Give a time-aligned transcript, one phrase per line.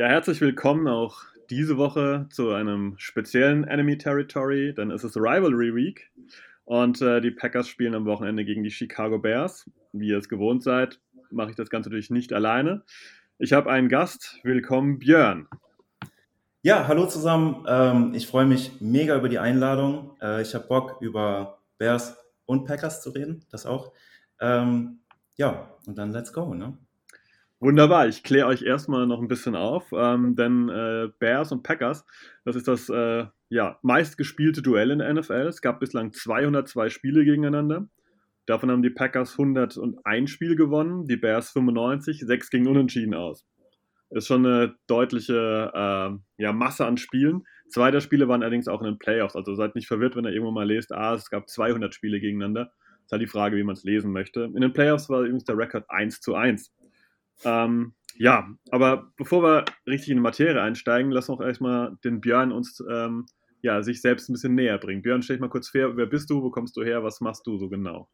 [0.00, 5.74] Ja, herzlich willkommen auch diese Woche zu einem speziellen Enemy Territory, denn es ist Rivalry
[5.74, 6.10] Week
[6.64, 9.70] und äh, die Packers spielen am Wochenende gegen die Chicago Bears.
[9.92, 11.00] Wie ihr es gewohnt seid,
[11.30, 12.82] mache ich das Ganze natürlich nicht alleine.
[13.38, 14.40] Ich habe einen Gast.
[14.42, 15.48] Willkommen, Björn.
[16.62, 17.66] Ja, hallo zusammen.
[17.68, 20.16] Ähm, ich freue mich mega über die Einladung.
[20.22, 23.44] Äh, ich habe Bock, über Bears und Packers zu reden.
[23.50, 23.92] Das auch.
[24.40, 25.00] Ähm,
[25.36, 26.78] ja, und dann let's go, ne?
[27.62, 32.06] Wunderbar, ich kläre euch erstmal noch ein bisschen auf, ähm, denn äh, Bears und Packers,
[32.46, 35.46] das ist das äh, ja, meistgespielte Duell in der NFL.
[35.46, 37.86] Es gab bislang 202 Spiele gegeneinander.
[38.46, 43.44] Davon haben die Packers 101 Spiele gewonnen, die Bears 95, 6 gegen Unentschieden aus.
[44.08, 47.42] Ist schon eine deutliche äh, ja, Masse an Spielen.
[47.68, 50.32] Zwei der Spiele waren allerdings auch in den Playoffs, also seid nicht verwirrt, wenn ihr
[50.32, 52.72] irgendwo mal lest, ah, es gab 200 Spiele gegeneinander.
[53.04, 54.44] Ist halt die Frage, wie man es lesen möchte.
[54.44, 56.72] In den Playoffs war übrigens der Rekord 1 zu 1.
[57.44, 62.52] Ähm, ja, aber bevor wir richtig in die Materie einsteigen, lass uns erstmal den Björn
[62.52, 63.26] uns ähm,
[63.62, 65.02] ja, sich selbst ein bisschen näher bringen.
[65.02, 67.46] Björn, stell dich mal kurz vor, wer bist du, wo kommst du her, was machst
[67.46, 68.08] du so genau?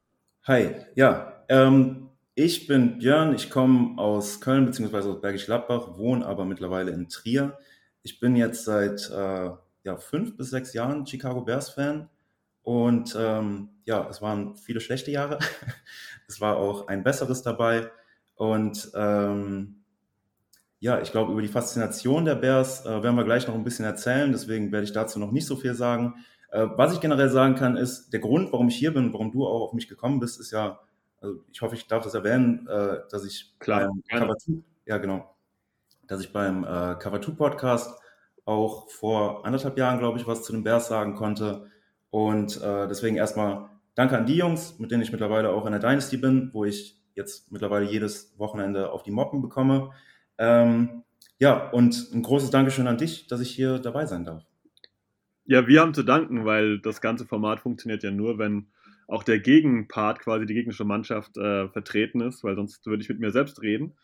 [0.45, 4.97] Hi, ja, ähm, ich bin Björn, ich komme aus Köln bzw.
[4.97, 7.59] aus Bergisch Gladbach, wohne aber mittlerweile in Trier.
[8.03, 9.51] Ich bin jetzt seit äh,
[9.83, 12.09] ja, fünf bis sechs Jahren Chicago Bears Fan
[12.63, 15.39] und ähm, ja, es waren viele schlechte Jahre.
[16.29, 17.91] es war auch ein besseres dabei.
[18.37, 19.83] Und ähm,
[20.79, 23.85] ja, ich glaube, über die Faszination der Bears äh, werden wir gleich noch ein bisschen
[23.85, 24.31] erzählen.
[24.31, 26.15] Deswegen werde ich dazu noch nicht so viel sagen.
[26.51, 29.47] Äh, was ich generell sagen kann, ist, der Grund, warum ich hier bin, warum du
[29.47, 30.79] auch auf mich gekommen bist, ist ja,
[31.21, 34.53] also ich hoffe, ich darf das erwähnen, äh, dass ich Klar, beim Cover 2,
[34.85, 35.35] ja genau,
[36.07, 37.99] dass ich beim äh, Cover 2 Podcast
[38.45, 41.67] auch vor anderthalb Jahren, glaube ich, was zu den Bears sagen konnte.
[42.11, 45.81] Und äh, deswegen erstmal danke an die Jungs, mit denen ich mittlerweile auch in der
[45.81, 49.91] Dynasty bin, wo ich jetzt mittlerweile jedes Wochenende auf die Moppen bekomme.
[50.39, 51.03] Ähm,
[51.39, 54.45] ja, und ein großes Dankeschön an dich, dass ich hier dabei sein darf.
[55.45, 58.69] Ja, wir haben zu danken, weil das ganze Format funktioniert ja nur, wenn
[59.09, 63.21] auch der Gegenpart, quasi die gegnerische Mannschaft, äh, vertreten ist, weil sonst würde ich mit
[63.21, 63.97] mir selbst reden.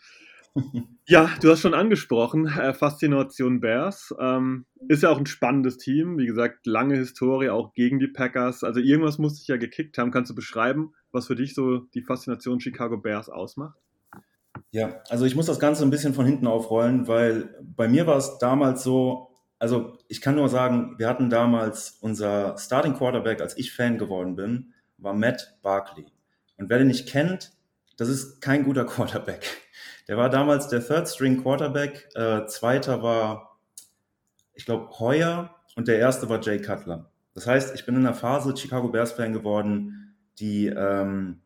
[1.06, 4.14] Ja, du hast schon angesprochen, äh, Faszination Bears.
[4.20, 6.18] Ähm, ist ja auch ein spannendes Team.
[6.18, 8.62] Wie gesagt, lange Historie auch gegen die Packers.
[8.62, 10.10] Also irgendwas muss sich ja gekickt haben.
[10.10, 13.78] Kannst du beschreiben, was für dich so die Faszination Chicago Bears ausmacht?
[14.70, 18.16] Ja, also ich muss das Ganze ein bisschen von hinten aufrollen, weil bei mir war
[18.16, 23.56] es damals so, also ich kann nur sagen, wir hatten damals unser Starting Quarterback, als
[23.56, 26.06] ich Fan geworden bin, war Matt Barkley.
[26.58, 27.52] Und wer den nicht kennt,
[27.96, 29.46] das ist kein guter Quarterback.
[30.12, 32.06] Der war damals der Third String Quarterback.
[32.14, 33.58] Äh, zweiter war,
[34.52, 37.10] ich glaube, Heuer und der erste war Jay Cutler.
[37.32, 41.40] Das heißt, ich bin in einer Phase Chicago Bears Fan geworden, die ähm,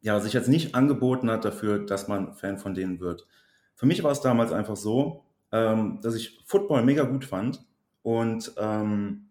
[0.00, 3.28] ja, sich jetzt nicht angeboten hat dafür, dass man Fan von denen wird.
[3.76, 7.64] Für mich war es damals einfach so, ähm, dass ich Football mega gut fand
[8.02, 9.28] und ähm,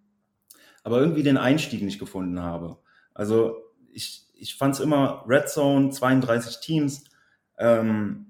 [0.85, 2.77] aber irgendwie den Einstieg nicht gefunden habe.
[3.13, 3.57] Also
[3.91, 7.03] ich, ich fand es immer Red Zone, 32 Teams.
[7.57, 8.27] Ähm,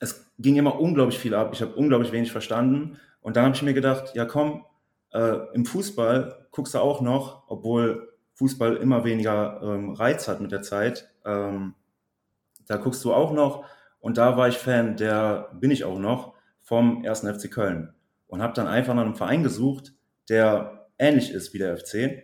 [0.00, 1.50] es ging immer unglaublich viel ab.
[1.52, 2.98] Ich habe unglaublich wenig verstanden.
[3.20, 4.64] Und dann habe ich mir gedacht, ja komm,
[5.12, 10.52] äh, im Fußball guckst du auch noch, obwohl Fußball immer weniger ähm, Reiz hat mit
[10.52, 11.10] der Zeit.
[11.24, 11.74] Ähm,
[12.66, 13.64] da guckst du auch noch.
[14.00, 17.20] Und da war ich Fan, der bin ich auch noch, vom 1.
[17.20, 17.92] FC Köln.
[18.28, 19.94] Und habe dann einfach nach einem Verein gesucht,
[20.28, 22.22] der ähnlich ist wie der FC.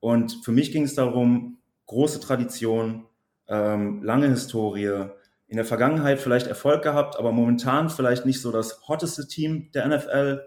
[0.00, 3.06] Und für mich ging es darum, große Tradition,
[3.48, 5.10] ähm, lange Historie,
[5.52, 9.86] in der Vergangenheit vielleicht Erfolg gehabt, aber momentan vielleicht nicht so das hotteste Team der
[9.86, 10.40] NFL.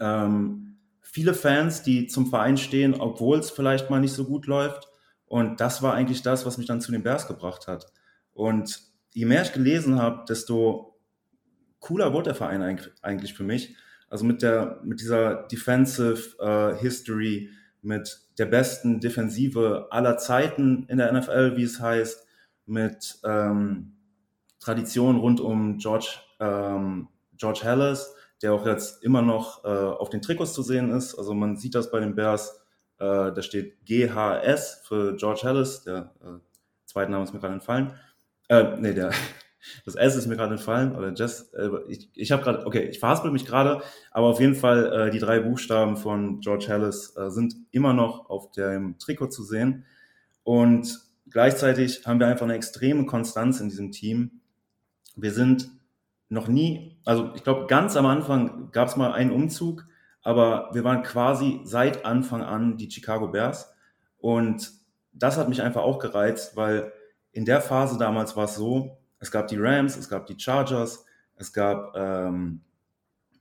[0.00, 4.88] Ähm, viele Fans, die zum Verein stehen, obwohl es vielleicht mal nicht so gut läuft.
[5.26, 7.86] Und das war eigentlich das, was mich dann zu den Bears gebracht hat.
[8.32, 8.80] Und
[9.12, 10.98] je mehr ich gelesen habe, desto
[11.78, 13.76] cooler wurde der Verein eigentlich für mich.
[14.08, 20.98] Also mit der, mit dieser Defensive uh, History, mit der besten Defensive aller Zeiten in
[20.98, 22.26] der NFL, wie es heißt,
[22.66, 23.98] mit ähm,
[24.60, 30.22] Tradition rund um George, ähm, George Hallis, der auch jetzt immer noch äh, auf den
[30.22, 31.14] Trikots zu sehen ist.
[31.16, 32.60] Also man sieht das bei den Bears,
[32.98, 36.38] äh, da steht GHS für George Hallis, der äh,
[36.86, 37.94] zweite Name ist mir gerade entfallen.
[38.48, 39.12] Äh, nee, der
[39.84, 42.98] das S ist mir gerade entfallen, oder Jess, äh, ich, ich habe gerade, okay, ich
[42.98, 47.30] verhaspel mich gerade, aber auf jeden Fall äh, die drei Buchstaben von George Hallis äh,
[47.30, 49.84] sind immer noch auf dem Trikot zu sehen
[50.44, 54.39] und gleichzeitig haben wir einfach eine extreme Konstanz in diesem Team.
[55.22, 55.70] Wir sind
[56.28, 59.86] noch nie, also ich glaube, ganz am Anfang gab es mal einen Umzug,
[60.22, 63.72] aber wir waren quasi seit Anfang an die Chicago Bears
[64.18, 64.70] und
[65.12, 66.92] das hat mich einfach auch gereizt, weil
[67.32, 71.04] in der Phase damals war es so, es gab die Rams, es gab die Chargers,
[71.36, 72.60] es gab ähm,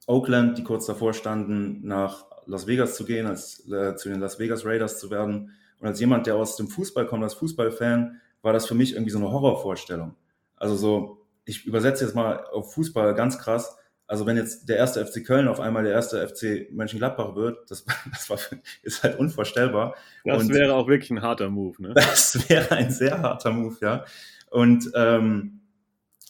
[0.08, 4.40] Oakland, die kurz davor standen, nach Las Vegas zu gehen, als äh, zu den Las
[4.40, 5.52] Vegas Raiders zu werden.
[5.80, 9.12] Und als jemand, der aus dem Fußball kommt, als Fußballfan, war das für mich irgendwie
[9.12, 10.16] so eine Horrorvorstellung.
[10.56, 11.19] Also so,
[11.50, 13.76] ich übersetze jetzt mal auf Fußball ganz krass.
[14.06, 17.86] Also wenn jetzt der erste FC Köln auf einmal der erste FC Mönchengladbach wird, das,
[18.12, 18.40] das war,
[18.84, 19.96] ist halt unvorstellbar.
[20.24, 21.94] Das Und wäre auch wirklich ein harter Move, ne?
[21.94, 24.06] Das wäre ein sehr harter Move, ja.
[24.50, 25.62] Und ähm,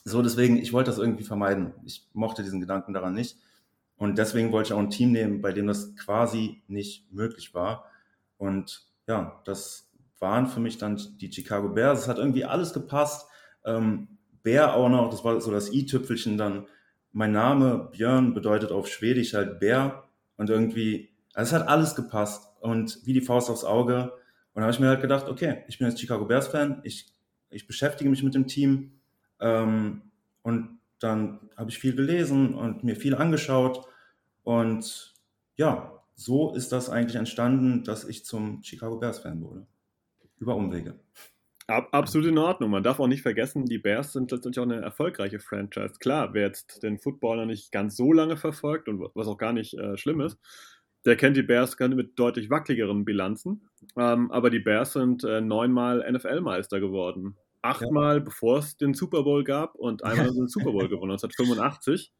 [0.04, 1.74] so deswegen, ich wollte das irgendwie vermeiden.
[1.84, 3.38] Ich mochte diesen Gedanken daran nicht.
[3.96, 7.84] Und deswegen wollte ich auch ein Team nehmen, bei dem das quasi nicht möglich war.
[8.38, 12.00] Und ja, das waren für mich dann die Chicago Bears.
[12.00, 13.26] Es hat irgendwie alles gepasst.
[13.64, 16.66] Ähm, Bär auch noch, das war so das i-Tüpfelchen dann.
[17.12, 20.04] Mein Name Björn bedeutet auf Schwedisch halt Bär.
[20.36, 22.48] Und irgendwie, also es hat alles gepasst.
[22.60, 24.12] Und wie die Faust aufs Auge.
[24.52, 26.80] Und da habe ich mir halt gedacht, okay, ich bin jetzt Chicago Bears Fan.
[26.84, 27.12] Ich,
[27.50, 28.92] ich beschäftige mich mit dem Team
[29.40, 30.02] ähm,
[30.42, 33.86] und dann habe ich viel gelesen und mir viel angeschaut.
[34.42, 35.14] Und
[35.56, 39.66] ja, so ist das eigentlich entstanden, dass ich zum Chicago Bears-Fan wurde.
[40.38, 40.98] Über Umwege.
[41.70, 42.70] Absolut in Ordnung.
[42.70, 45.94] Man darf auch nicht vergessen, die Bears sind letztendlich auch eine erfolgreiche Franchise.
[46.00, 49.52] Klar, wer jetzt den Football noch nicht ganz so lange verfolgt und was auch gar
[49.52, 50.38] nicht äh, schlimm ist,
[51.04, 53.68] der kennt die Bears mit deutlich wackeligeren Bilanzen.
[53.96, 58.24] Ähm, aber die Bears sind äh, neunmal NFL-Meister geworden achtmal, ja.
[58.24, 62.12] bevor es den Super Bowl gab und einmal den Super Bowl gewonnen, 1985.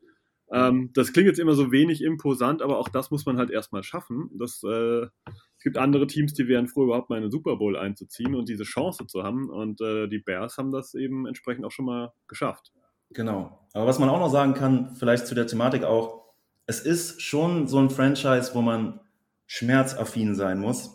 [0.52, 3.82] Ähm, das klingt jetzt immer so wenig imposant, aber auch das muss man halt erstmal
[3.82, 4.31] schaffen.
[4.35, 7.76] Das, äh, es gibt andere Teams, die wären froh, überhaupt mal in den Super Bowl
[7.76, 9.49] einzuziehen und diese Chance zu haben.
[9.49, 12.73] Und äh, die Bears haben das eben entsprechend auch schon mal geschafft.
[13.11, 13.69] Genau.
[13.73, 16.20] Aber was man auch noch sagen kann, vielleicht zu der Thematik auch,
[16.67, 19.00] es ist schon so ein Franchise, wo man
[19.46, 20.91] schmerzaffin sein muss,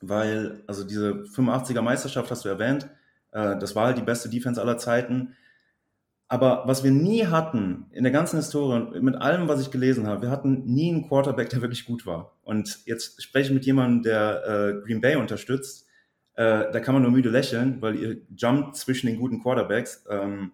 [0.00, 2.88] weil, also diese 85er Meisterschaft hast du erwähnt,
[3.32, 5.34] äh, das war halt die beste Defense aller Zeiten.
[6.34, 10.22] Aber was wir nie hatten in der ganzen Historie, mit allem, was ich gelesen habe,
[10.22, 12.32] wir hatten nie einen Quarterback, der wirklich gut war.
[12.42, 15.86] Und jetzt spreche ich mit jemandem, der äh, Green Bay unterstützt.
[16.34, 20.04] Äh, da kann man nur müde lächeln, weil ihr jumpt zwischen den guten Quarterbacks.
[20.10, 20.50] Ähm,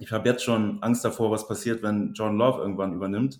[0.00, 3.38] ich habe jetzt schon Angst davor, was passiert, wenn John Love irgendwann übernimmt.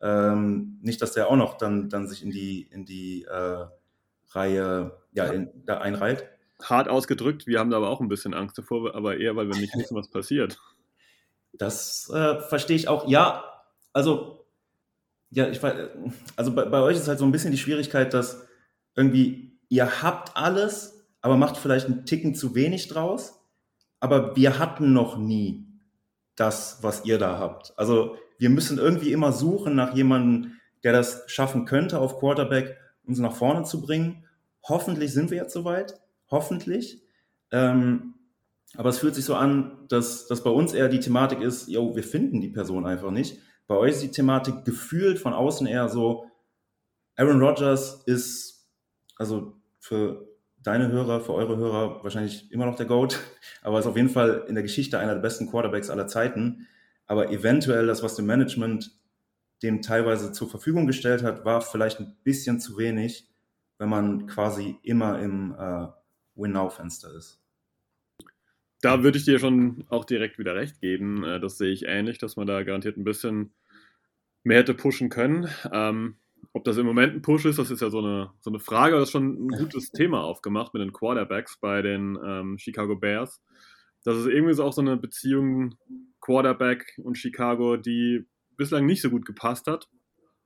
[0.00, 3.66] Ähm, nicht, dass der auch noch dann, dann sich in die, in die äh,
[4.30, 6.24] Reihe ja, in, da einreiht
[6.62, 9.56] hart ausgedrückt, wir haben da aber auch ein bisschen Angst davor, aber eher, weil wir
[9.56, 10.58] nicht wissen, was passiert.
[11.58, 13.08] Das äh, verstehe ich auch.
[13.08, 13.44] Ja,
[13.92, 14.46] also,
[15.30, 15.60] ja, ich
[16.36, 18.46] also bei, bei euch ist halt so ein bisschen die Schwierigkeit, dass
[18.96, 23.40] irgendwie ihr habt alles, aber macht vielleicht einen Ticken zu wenig draus.
[24.00, 25.66] Aber wir hatten noch nie
[26.36, 27.72] das, was ihr da habt.
[27.76, 30.52] Also wir müssen irgendwie immer suchen nach jemandem,
[30.82, 32.76] der das schaffen könnte, auf Quarterback
[33.06, 34.24] uns nach vorne zu bringen.
[34.62, 36.00] Hoffentlich sind wir jetzt soweit
[36.30, 37.02] hoffentlich.
[37.50, 38.13] Ähm,
[38.76, 41.94] aber es fühlt sich so an, dass, dass bei uns eher die Thematik ist, yo,
[41.94, 43.38] wir finden die Person einfach nicht.
[43.66, 46.26] Bei euch ist die Thematik gefühlt von außen eher so,
[47.16, 48.68] Aaron Rodgers ist,
[49.16, 50.26] also für
[50.62, 53.20] deine Hörer, für eure Hörer wahrscheinlich immer noch der GOAT,
[53.62, 56.66] aber ist auf jeden Fall in der Geschichte einer der besten Quarterbacks aller Zeiten.
[57.06, 58.90] Aber eventuell das, was dem Management
[59.62, 63.28] dem teilweise zur Verfügung gestellt hat, war vielleicht ein bisschen zu wenig,
[63.78, 65.86] wenn man quasi immer im äh,
[66.34, 67.43] Win-Now-Fenster ist.
[68.84, 71.24] Da würde ich dir schon auch direkt wieder recht geben.
[71.24, 73.54] Äh, das sehe ich ähnlich, dass man da garantiert ein bisschen
[74.42, 75.48] mehr hätte pushen können.
[75.72, 76.16] Ähm,
[76.52, 78.92] ob das im Moment ein Push ist, das ist ja so eine, so eine Frage,
[78.92, 82.94] aber das ist schon ein gutes Thema aufgemacht mit den Quarterbacks bei den ähm, Chicago
[82.94, 83.40] Bears.
[84.04, 85.76] Das ist irgendwie so auch so eine Beziehung
[86.20, 88.26] Quarterback und Chicago, die
[88.58, 89.88] bislang nicht so gut gepasst hat.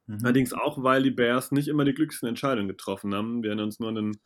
[0.07, 0.21] Mhm.
[0.23, 3.43] Allerdings auch, weil die Bears nicht immer die glücklichsten Entscheidungen getroffen haben.
[3.43, 4.17] Wir erinnern uns nur an den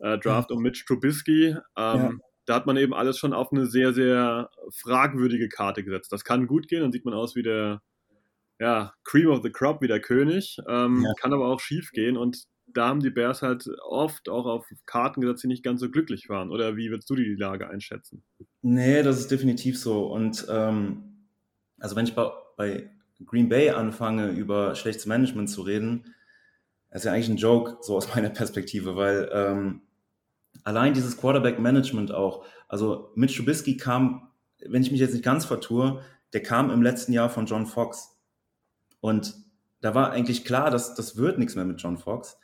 [0.00, 1.46] äh, Draft um Mitch Trubisky.
[1.46, 2.12] Ähm, ja.
[2.46, 6.12] Da hat man eben alles schon auf eine sehr, sehr fragwürdige Karte gesetzt.
[6.12, 7.82] Das kann gut gehen, dann sieht man aus wie der
[8.60, 10.58] ja, Cream of the Crop, wie der König.
[10.68, 11.12] Ähm, ja.
[11.20, 15.20] Kann aber auch schief gehen und da haben die Bears halt oft auch auf Karten
[15.20, 16.50] gesetzt, die nicht ganz so glücklich waren.
[16.50, 18.24] Oder wie würdest du die Lage einschätzen?
[18.62, 20.06] Nee, das ist definitiv so.
[20.06, 21.28] Und ähm,
[21.78, 22.90] also wenn ich bei, bei
[23.24, 26.14] Green Bay anfange, über schlechtes Management zu reden,
[26.90, 29.82] ist ja eigentlich ein Joke, so aus meiner Perspektive, weil ähm,
[30.62, 34.30] allein dieses Quarterback-Management auch, also Mitch Trubisky kam,
[34.66, 36.00] wenn ich mich jetzt nicht ganz vertue,
[36.32, 38.16] der kam im letzten Jahr von John Fox.
[39.00, 39.34] Und
[39.80, 42.38] da war eigentlich klar, dass das wird nichts mehr mit John Fox.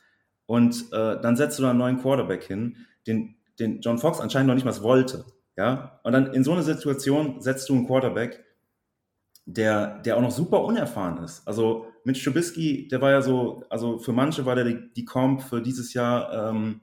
[0.47, 2.77] Und äh, dann setzt du da einen neuen Quarterback hin,
[3.07, 5.25] den, den John Fox anscheinend noch nicht mal wollte.
[5.57, 6.01] Ja?
[6.05, 8.45] Und dann in so eine Situation setzt du einen Quarterback,
[9.47, 11.47] der, der auch noch super unerfahren ist.
[11.47, 15.43] Also mit Trubisky, der war ja so, also für manche war der die, die Comp
[15.43, 16.83] für dieses Jahr, ähm,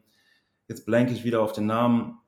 [0.67, 2.19] jetzt blanke ich wieder auf den Namen,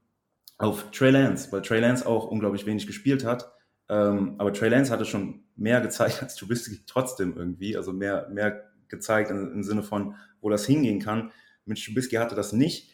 [0.58, 3.52] auf Trey Lance, weil Trey Lance auch unglaublich wenig gespielt hat.
[3.88, 8.70] Ähm, aber Trey Lance hatte schon mehr gezeigt als Trubisky trotzdem irgendwie, also mehr, mehr
[8.88, 11.32] gezeigt im, im Sinne von, wo das hingehen kann.
[11.66, 12.92] Mit Trubisky hatte das nicht.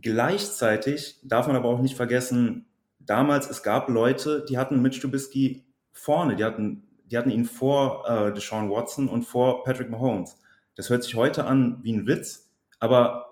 [0.00, 2.66] Gleichzeitig darf man aber auch nicht vergessen,
[3.00, 8.08] damals, es gab Leute, die hatten Mitch Trubisky vorne, die hatten, die hatten ihn vor
[8.08, 10.36] äh, Deshaun Watson und vor Patrick Mahomes.
[10.76, 13.27] Das hört sich heute an wie ein Witz, aber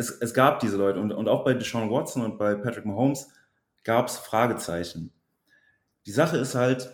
[0.00, 3.28] es, es gab diese Leute und, und auch bei Deshaun Watson und bei Patrick Mahomes
[3.84, 5.12] gab es Fragezeichen.
[6.06, 6.90] Die Sache ist halt,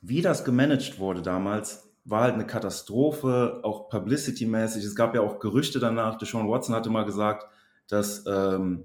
[0.00, 4.84] wie das gemanagt wurde damals, war halt eine Katastrophe, auch publicity-mäßig.
[4.84, 6.16] Es gab ja auch Gerüchte danach.
[6.16, 7.46] Deshaun Watson hatte mal gesagt,
[7.88, 8.84] dass, ähm,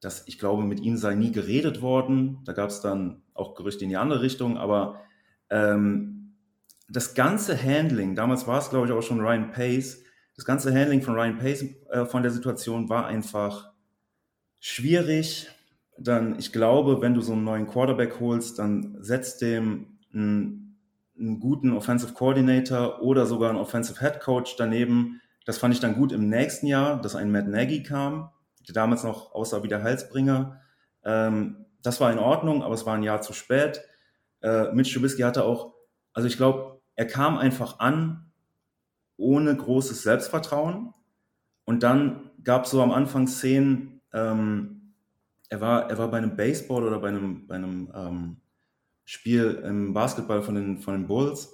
[0.00, 2.40] dass ich glaube, mit ihm sei nie geredet worden.
[2.44, 5.00] Da gab es dann auch Gerüchte in die andere Richtung, aber
[5.48, 6.34] ähm,
[6.88, 10.03] das ganze Handling, damals war es, glaube ich, auch schon Ryan Pace,
[10.36, 13.72] das ganze Handling von Ryan Pace äh, von der Situation war einfach
[14.58, 15.48] schwierig.
[15.96, 20.80] Dann, ich glaube, wenn du so einen neuen Quarterback holst, dann setzt dem einen,
[21.16, 25.20] einen guten Offensive Coordinator oder sogar einen Offensive Head Coach daneben.
[25.44, 28.30] Das fand ich dann gut im nächsten Jahr, dass ein Matt Nagy kam,
[28.66, 30.60] der damals noch aussah wie der Halsbringer.
[31.04, 33.82] Ähm, das war in Ordnung, aber es war ein Jahr zu spät.
[34.42, 35.74] Äh, Mitch Trubisky hatte auch,
[36.12, 38.32] also ich glaube, er kam einfach an
[39.16, 40.92] ohne großes Selbstvertrauen.
[41.64, 44.92] Und dann gab es so am Anfang Szenen, ähm,
[45.48, 48.36] er, war, er war bei einem Baseball oder bei einem, bei einem ähm,
[49.04, 51.52] Spiel im Basketball von den, von den Bulls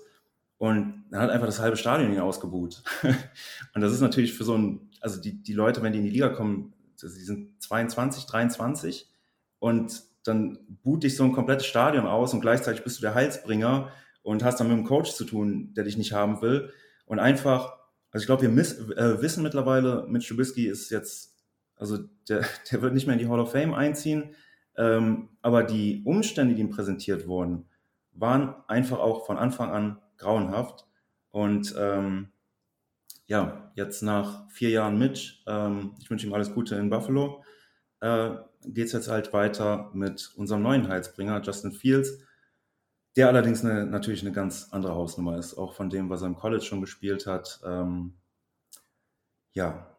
[0.59, 2.83] und er hat einfach das halbe Stadion ihn ausgebuht.
[3.75, 6.11] und das ist natürlich für so ein, also die, die Leute, wenn die in die
[6.11, 9.11] Liga kommen, die sind 22, 23
[9.59, 13.91] und dann boot dich so ein komplettes Stadion aus und gleichzeitig bist du der Heilsbringer
[14.23, 16.71] und hast dann mit einem Coach zu tun, der dich nicht haben will
[17.11, 17.77] und einfach,
[18.13, 21.35] also ich glaube, wir miss, äh, wissen mittlerweile, Mitch Trubisky ist jetzt,
[21.75, 21.99] also
[22.29, 24.37] der, der wird nicht mehr in die Hall of Fame einziehen,
[24.77, 27.69] ähm, aber die Umstände, die ihm präsentiert wurden,
[28.13, 30.87] waren einfach auch von Anfang an grauenhaft.
[31.33, 32.29] Und ähm,
[33.27, 37.43] ja, jetzt nach vier Jahren Mitch, ähm, ich wünsche ihm alles Gute in Buffalo,
[38.03, 38.37] äh,
[38.67, 42.21] geht es jetzt halt weiter mit unserem neuen Heilsbringer, Justin Fields
[43.17, 46.37] der allerdings eine, natürlich eine ganz andere Hausnummer ist, auch von dem, was er im
[46.37, 47.61] College schon gespielt hat.
[47.65, 48.15] Ähm,
[49.53, 49.91] ja,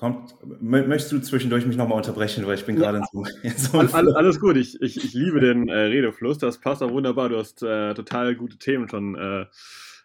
[0.00, 3.04] Kommt, möchtest du zwischendurch mich nochmal unterbrechen, weil ich bin gerade ja.
[3.04, 6.56] in so, in so alles, alles, gut, ich, ich, ich liebe den äh, Redefluss, das
[6.56, 9.44] passt auch wunderbar, du hast äh, total gute Themen schon äh,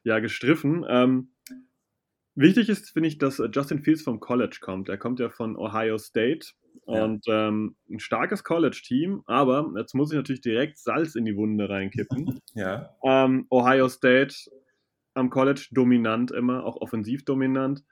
[0.03, 0.85] ja, gestriffen.
[0.89, 1.29] Ähm,
[2.35, 4.89] wichtig ist, finde ich, dass Justin Fields vom College kommt.
[4.89, 6.47] Er kommt ja von Ohio State
[6.85, 11.69] und ähm, ein starkes College-Team, aber jetzt muss ich natürlich direkt Salz in die Wunde
[11.69, 12.39] reinkippen.
[12.53, 12.95] ja.
[13.03, 14.35] Ähm, Ohio State
[15.13, 17.83] am College dominant immer, auch offensiv dominant.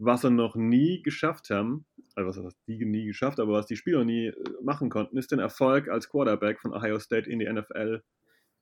[0.00, 3.76] Was sie noch nie geschafft haben, also was heißt die nie geschafft, aber was die
[3.76, 7.52] Spieler nie äh, machen konnten, ist den Erfolg als Quarterback von Ohio State in die
[7.52, 8.02] NFL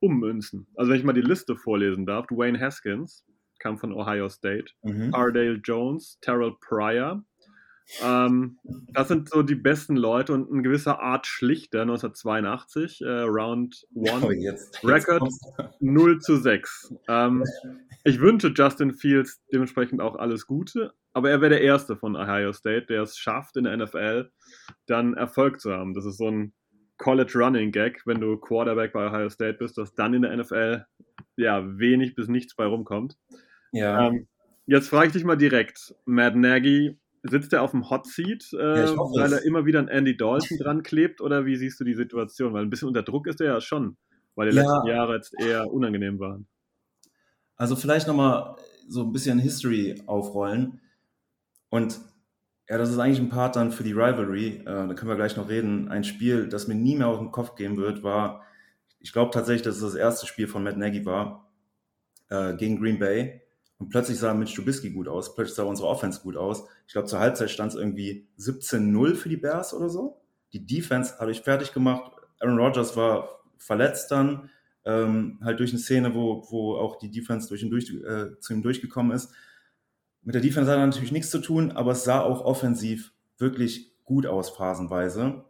[0.00, 0.66] ummünzen.
[0.76, 3.24] Also wenn ich mal die Liste vorlesen darf, Dwayne Haskins
[3.58, 5.14] kam von Ohio State, mhm.
[5.14, 7.24] Ardale Jones, Terrell Pryor,
[8.02, 8.58] ähm,
[8.92, 14.24] das sind so die besten Leute und ein gewisser Art Schlichter 1982, äh, Round 1,
[14.82, 15.28] oh, Record
[15.80, 16.94] 0 zu 6.
[17.08, 17.44] Ähm,
[18.04, 22.52] ich wünsche Justin Fields dementsprechend auch alles Gute, aber er wäre der Erste von Ohio
[22.52, 24.30] State, der es schafft, in der NFL
[24.86, 25.94] dann Erfolg zu haben.
[25.94, 26.52] Das ist so ein
[26.98, 30.86] College Running Gag, wenn du Quarterback bei Ohio State bist, dass dann in der NFL
[31.36, 33.16] ja wenig bis nichts bei rumkommt.
[33.72, 34.08] Ja.
[34.08, 34.26] Ähm,
[34.66, 38.86] jetzt frage ich dich mal direkt, Matt Nagy Sitzt er auf dem Hot Seat, äh,
[38.86, 41.20] ja, weil er immer wieder an Andy Dalton dran klebt?
[41.20, 42.52] Oder wie siehst du die Situation?
[42.52, 43.96] Weil ein bisschen unter Druck ist er ja schon,
[44.34, 44.62] weil die ja.
[44.62, 46.46] letzten Jahre jetzt eher unangenehm waren.
[47.56, 48.56] Also vielleicht nochmal
[48.88, 50.80] so ein bisschen History aufrollen.
[51.70, 52.00] Und
[52.68, 54.58] ja, das ist eigentlich ein Part dann für die Rivalry.
[54.60, 55.88] Äh, da können wir gleich noch reden.
[55.88, 58.42] Ein Spiel, das mir nie mehr auf den Kopf gehen wird, war,
[58.98, 61.50] ich glaube tatsächlich, dass es das erste Spiel von Matt Nagy war,
[62.28, 63.42] äh, gegen Green Bay.
[63.78, 66.64] Und plötzlich sah Mitch Trubisky gut aus, plötzlich sah unsere Offense gut aus.
[66.86, 70.20] Ich glaube, zur Halbzeit stand es irgendwie 17-0 für die Bears oder so.
[70.52, 72.12] Die Defense habe ich fertig gemacht.
[72.40, 74.50] Aaron Rodgers war verletzt dann,
[74.84, 78.62] ähm, halt durch eine Szene, wo, wo auch die Defense durch durch, äh, zu ihm
[78.62, 79.32] durchgekommen ist.
[80.22, 83.92] Mit der Defense hat er natürlich nichts zu tun, aber es sah auch offensiv wirklich
[84.04, 85.44] gut aus, phasenweise.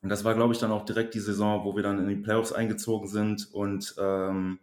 [0.00, 2.16] Und das war, glaube ich, dann auch direkt die Saison, wo wir dann in die
[2.16, 4.58] Playoffs eingezogen sind und ähm,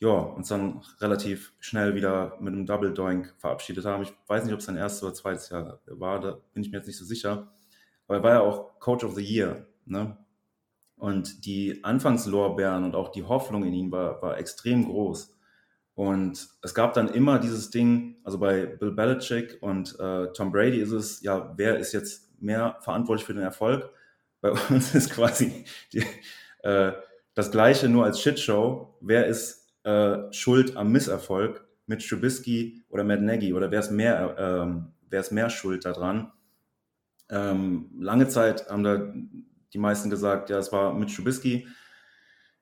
[0.00, 4.04] ja, uns dann relativ schnell wieder mit einem Double Doink verabschiedet haben.
[4.04, 6.78] Ich weiß nicht, ob es sein erstes oder zweites Jahr war, da bin ich mir
[6.78, 7.52] jetzt nicht so sicher.
[8.06, 9.66] Aber er war ja auch Coach of the Year.
[9.84, 10.16] Ne?
[10.96, 15.36] Und die Anfangslorbeeren und auch die Hoffnung in ihn war, war extrem groß.
[15.94, 20.80] Und es gab dann immer dieses Ding, also bei Bill Belichick und äh, Tom Brady
[20.80, 23.90] ist es, ja, wer ist jetzt mehr verantwortlich für den Erfolg?
[24.40, 26.04] Bei uns ist quasi die,
[26.62, 26.92] äh,
[27.34, 28.96] das Gleiche nur als Shitshow.
[29.00, 31.64] Wer ist äh, schuld am Misserfolg?
[31.86, 33.54] Mit Trubisky oder Matt Nagy?
[33.54, 36.30] Oder wer ist mehr, ähm, wer ist mehr schuld daran?
[37.30, 39.14] Ähm, lange Zeit haben da
[39.72, 41.66] die meisten gesagt, ja, es war mit Trubisky.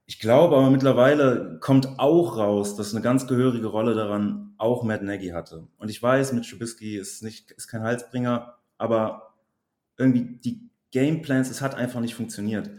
[0.07, 5.03] Ich glaube aber mittlerweile kommt auch raus, dass eine ganz gehörige Rolle daran auch Matt
[5.03, 5.67] Nagy hatte.
[5.79, 9.35] Und ich weiß, mit Trubisky ist nicht, ist kein Halsbringer, aber
[9.97, 12.71] irgendwie die Gameplans, es hat einfach nicht funktioniert.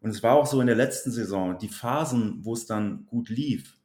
[0.00, 3.28] Und es war auch so in der letzten Saison, die Phasen, wo es dann gut
[3.28, 3.75] lief.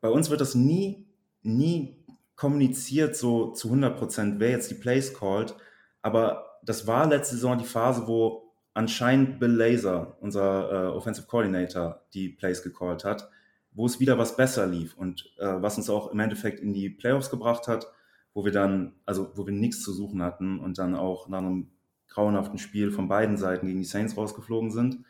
[0.00, 1.06] Bei uns wird das nie,
[1.42, 1.96] nie
[2.36, 5.56] kommuniziert so zu 100 Prozent, wer jetzt die Plays called.
[6.02, 12.02] Aber das war letzte Saison die Phase, wo anscheinend Bill Laser, unser äh, Offensive Coordinator,
[12.14, 13.28] die Plays gecallt hat,
[13.72, 16.88] wo es wieder was besser lief und äh, was uns auch im Endeffekt in die
[16.88, 17.88] Playoffs gebracht hat,
[18.34, 21.70] wo wir dann, also wo wir nichts zu suchen hatten und dann auch nach einem
[22.08, 25.04] grauenhaften Spiel von beiden Seiten gegen die Saints rausgeflogen sind.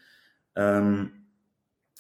[0.56, 1.17] Ähm,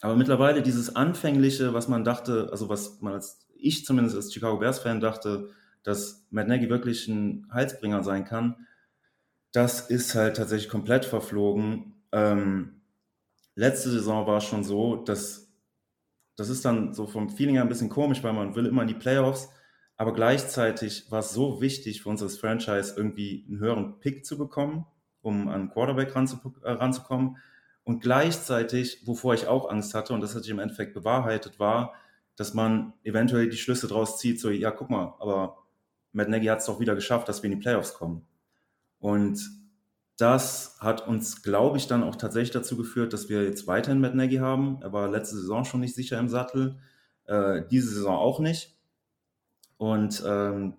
[0.00, 4.58] aber mittlerweile dieses Anfängliche, was man dachte, also was man als ich zumindest als Chicago
[4.58, 5.50] Bears-Fan dachte,
[5.82, 8.66] dass Matt Nagy wirklich ein Halsbringer sein kann,
[9.52, 11.94] das ist halt tatsächlich komplett verflogen.
[12.12, 12.82] Ähm,
[13.54, 15.48] letzte Saison war es schon so, dass
[16.36, 18.88] das ist dann so vom Feeling her ein bisschen komisch, weil man will immer in
[18.88, 19.48] die Playoffs,
[19.96, 24.38] aber gleichzeitig war es so wichtig für uns als Franchise irgendwie einen höheren Pick zu
[24.38, 24.86] bekommen,
[25.20, 27.38] um an Quarterback äh, ranzukommen.
[27.88, 31.94] Und gleichzeitig, wovor ich auch Angst hatte, und das hat sich im Endeffekt bewahrheitet, war,
[32.36, 35.56] dass man eventuell die Schlüsse draus zieht, so, ja, guck mal, aber
[36.12, 38.26] Matt Nagy hat es doch wieder geschafft, dass wir in die Playoffs kommen.
[38.98, 39.40] Und
[40.18, 44.14] das hat uns, glaube ich, dann auch tatsächlich dazu geführt, dass wir jetzt weiterhin Matt
[44.14, 44.82] Nagy haben.
[44.82, 46.78] Er war letzte Saison schon nicht sicher im Sattel,
[47.24, 48.76] äh, diese Saison auch nicht.
[49.78, 50.76] Und ähm,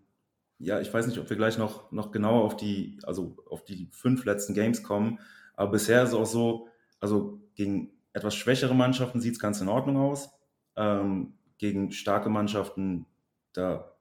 [0.59, 3.89] ja, ich weiß nicht, ob wir gleich noch, noch genauer auf die, also auf die
[3.93, 5.17] fünf letzten Games kommen.
[5.55, 6.68] Aber bisher ist es auch so,
[6.99, 10.29] also gegen etwas schwächere Mannschaften sieht es ganz in Ordnung aus.
[10.75, 13.05] Ähm, gegen starke Mannschaften,
[13.53, 13.93] da,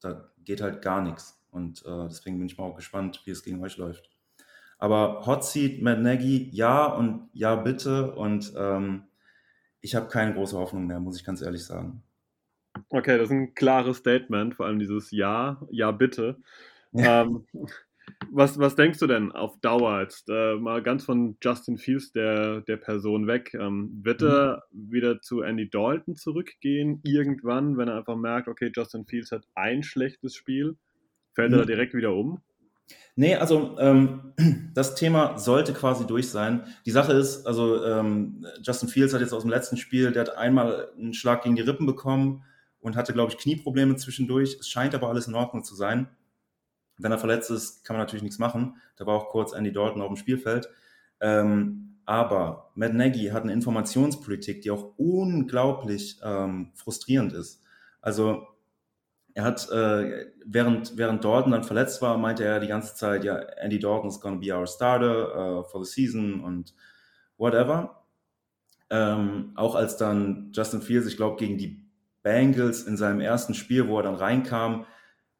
[0.00, 1.42] da geht halt gar nichts.
[1.50, 4.08] Und äh, deswegen bin ich mal auch gespannt, wie es gegen euch läuft.
[4.78, 8.14] Aber Hot Seat, Matt Nagy, ja und ja bitte.
[8.14, 9.04] Und ähm,
[9.80, 12.02] ich habe keine große Hoffnung mehr, muss ich ganz ehrlich sagen.
[12.88, 16.38] Okay, das ist ein klares Statement, vor allem dieses Ja, ja bitte.
[16.92, 17.22] Ja.
[17.22, 17.46] Ähm,
[18.32, 20.28] was, was denkst du denn auf Dauer jetzt?
[20.28, 23.54] Äh, mal ganz von Justin Fields, der, der Person weg.
[23.54, 24.28] Ähm, wird mhm.
[24.28, 29.46] er wieder zu Andy Dalton zurückgehen, irgendwann, wenn er einfach merkt, okay, Justin Fields hat
[29.54, 30.76] ein schlechtes Spiel?
[31.34, 31.56] Fällt mhm.
[31.56, 32.40] er da direkt wieder um?
[33.16, 34.32] Nee, also ähm,
[34.74, 36.64] das Thema sollte quasi durch sein.
[36.86, 40.36] Die Sache ist, also ähm, Justin Fields hat jetzt aus dem letzten Spiel, der hat
[40.36, 42.44] einmal einen Schlag gegen die Rippen bekommen
[42.80, 44.56] und hatte, glaube ich, Knieprobleme zwischendurch.
[44.60, 46.08] Es scheint aber alles in Ordnung zu sein.
[47.02, 48.76] Wenn er verletzt ist, kann man natürlich nichts machen.
[48.96, 50.68] Da war auch kurz Andy Dalton auf dem Spielfeld.
[51.20, 57.62] Ähm, aber Matt Nagy hat eine Informationspolitik, die auch unglaublich ähm, frustrierend ist.
[58.00, 58.46] Also
[59.34, 63.36] er hat, äh, während, während Dalton dann verletzt war, meinte er die ganze Zeit, ja,
[63.36, 66.74] Andy Dalton is gonna be our starter uh, for the season und
[67.36, 68.04] whatever.
[68.90, 71.84] Ähm, auch als dann Justin Fields, ich glaube, gegen die
[72.22, 74.84] Bengals in seinem ersten Spiel, wo er dann reinkam,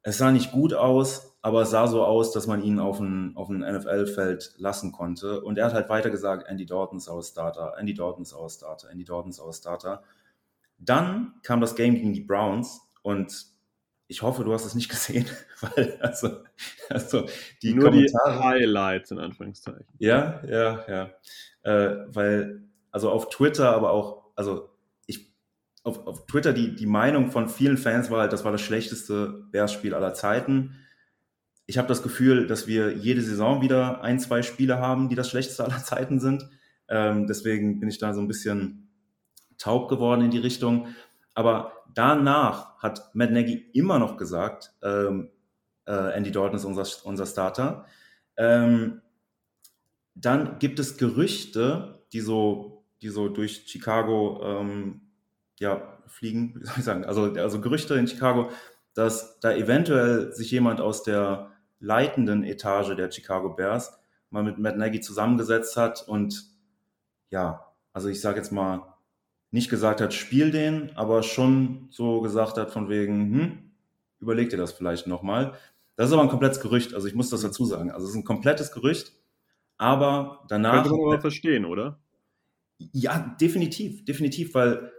[0.03, 3.35] es sah nicht gut aus, aber es sah so aus, dass man ihn auf ein,
[3.37, 5.41] auf ein NFL-Feld lassen konnte.
[5.41, 8.51] Und er hat halt weiter gesagt, Andy Dalton ist our Starter, Andy Dalton ist our
[8.51, 10.03] Starter, Andy Dalton ist our Starter.
[10.79, 13.47] Dann kam das Game gegen die Browns und
[14.07, 15.27] ich hoffe, du hast es nicht gesehen,
[15.61, 16.43] weil also,
[16.91, 17.27] also
[17.63, 19.87] die Nur Kommentare, die Highlights in Anführungszeichen.
[19.99, 21.11] Ja, ja, ja.
[21.63, 24.69] Äh, weil, also auf Twitter, aber auch, also
[25.07, 25.33] ich,
[25.85, 29.45] auf, auf Twitter die, die Meinung von vielen Fans war halt, das war das schlechteste
[29.53, 30.77] Bears-Spiel aller Zeiten.
[31.71, 35.31] Ich habe das Gefühl, dass wir jede Saison wieder ein, zwei Spiele haben, die das
[35.31, 36.51] schlechteste aller Zeiten sind.
[36.89, 38.89] Ähm, deswegen bin ich da so ein bisschen
[39.57, 40.89] taub geworden in die Richtung.
[41.33, 45.31] Aber danach hat Matt Nagy immer noch gesagt, ähm,
[45.87, 47.87] äh, Andy Dalton ist unser, unser Starter.
[48.37, 49.01] Ähm,
[50.17, 55.03] dann gibt es Gerüchte, die so, die so durch Chicago ähm,
[55.61, 58.51] ja, fliegen, wie soll ich sagen, also, also Gerüchte in Chicago,
[58.93, 61.50] dass da eventuell sich jemand aus der
[61.81, 63.99] leitenden Etage der Chicago Bears
[64.31, 66.45] mal mit Matt Nagy zusammengesetzt hat und
[67.31, 68.95] ja, also ich sage jetzt mal,
[69.51, 73.73] nicht gesagt hat, spiel den, aber schon so gesagt hat von wegen, hm,
[74.21, 75.55] überleg dir das vielleicht nochmal.
[75.97, 77.91] Das ist aber ein komplettes Gerücht, also ich muss das dazu sagen.
[77.91, 79.13] Also es ist ein komplettes Gerücht,
[79.77, 80.85] aber danach...
[80.85, 81.99] Könnte man aber verstehen, oder?
[82.79, 84.93] Ja, definitiv, definitiv, weil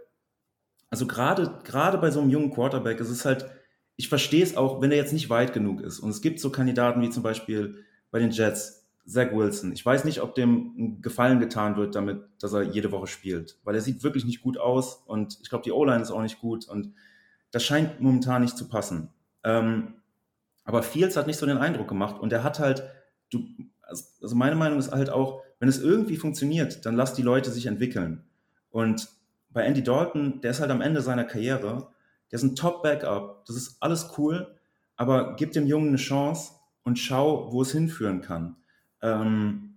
[0.92, 3.46] also gerade gerade bei so einem jungen Quarterback, es ist halt,
[3.96, 6.00] ich verstehe es auch, wenn er jetzt nicht weit genug ist.
[6.00, 9.72] Und es gibt so Kandidaten wie zum Beispiel bei den Jets, Zach Wilson.
[9.72, 13.58] Ich weiß nicht, ob dem einen Gefallen getan wird damit, dass er jede Woche spielt,
[13.64, 16.40] weil er sieht wirklich nicht gut aus und ich glaube, die O-Line ist auch nicht
[16.40, 16.94] gut und
[17.50, 19.10] das scheint momentan nicht zu passen.
[19.42, 19.94] Ähm,
[20.64, 22.84] aber Fields hat nicht so den Eindruck gemacht und er hat halt,
[23.30, 23.44] du,
[23.82, 27.66] also meine Meinung ist halt auch, wenn es irgendwie funktioniert, dann lass die Leute sich
[27.66, 28.24] entwickeln.
[28.70, 29.08] Und
[29.50, 31.88] bei Andy Dalton, der ist halt am Ende seiner Karriere,
[32.32, 34.56] der ist ein Top-Backup, das ist alles cool,
[34.96, 38.56] aber gib dem Jungen eine Chance und schau, wo es hinführen kann.
[39.02, 39.74] Ähm,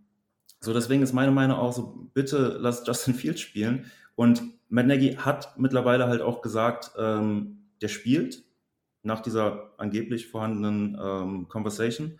[0.61, 3.91] so, deswegen ist meine Meinung auch so, bitte lass Justin Fields spielen.
[4.15, 8.43] Und Matt Nagy hat mittlerweile halt auch gesagt, ähm, der spielt
[9.03, 12.19] nach dieser angeblich vorhandenen ähm, Conversation.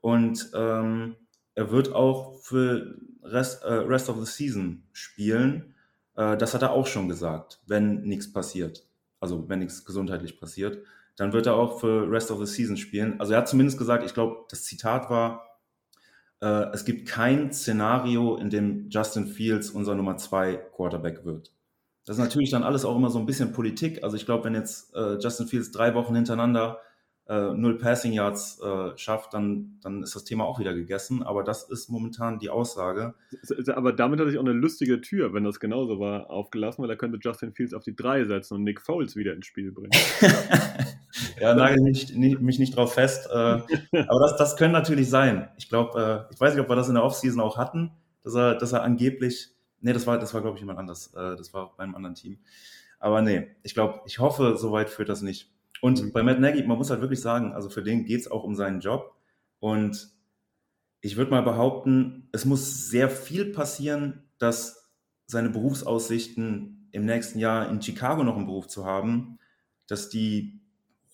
[0.00, 1.16] Und ähm,
[1.54, 5.74] er wird auch für Rest, äh, Rest of the Season spielen.
[6.16, 8.85] Äh, das hat er auch schon gesagt, wenn nichts passiert.
[9.20, 10.78] Also wenn nichts gesundheitlich passiert,
[11.16, 13.18] dann wird er auch für Rest of the Season spielen.
[13.20, 15.46] Also er hat zumindest gesagt, ich glaube, das Zitat war,
[16.40, 21.52] äh, es gibt kein Szenario, in dem Justin Fields unser Nummer zwei Quarterback wird.
[22.04, 24.04] Das ist natürlich dann alles auch immer so ein bisschen Politik.
[24.04, 26.78] Also ich glaube, wenn jetzt äh, Justin Fields drei Wochen hintereinander
[27.28, 31.22] äh, null Passing Yards äh, schafft, dann, dann ist das Thema auch wieder gegessen.
[31.22, 33.14] Aber das ist momentan die Aussage.
[33.74, 36.96] Aber damit hat sich auch eine lustige Tür, wenn das genauso war, aufgelassen, weil er
[36.96, 39.90] könnte Justin Fields auf die drei setzen und Nick Foles wieder ins Spiel bringen.
[41.40, 43.28] ja, nagel mich, mich nicht drauf fest.
[43.28, 45.48] Äh, aber das, das können natürlich sein.
[45.56, 47.90] Ich glaube, äh, ich weiß nicht, ob wir das in der Offseason auch hatten,
[48.22, 51.12] dass er, dass er angeblich, nee, das war, das war glaube ich jemand anders.
[51.14, 52.38] Äh, das war beim anderen Team.
[53.00, 55.50] Aber nee, ich glaube, ich hoffe, soweit führt das nicht.
[55.80, 56.12] Und mhm.
[56.12, 58.54] bei Matt Nagy, man muss halt wirklich sagen, also für den geht es auch um
[58.54, 59.14] seinen Job.
[59.58, 60.10] Und
[61.00, 64.90] ich würde mal behaupten, es muss sehr viel passieren, dass
[65.26, 69.38] seine Berufsaussichten im nächsten Jahr in Chicago noch einen Beruf zu haben,
[69.86, 70.60] dass die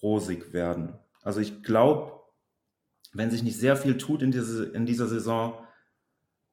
[0.02, 0.94] rosig werden.
[1.22, 2.12] Also ich glaube,
[3.12, 5.54] wenn sich nicht sehr viel tut in, diese, in dieser Saison,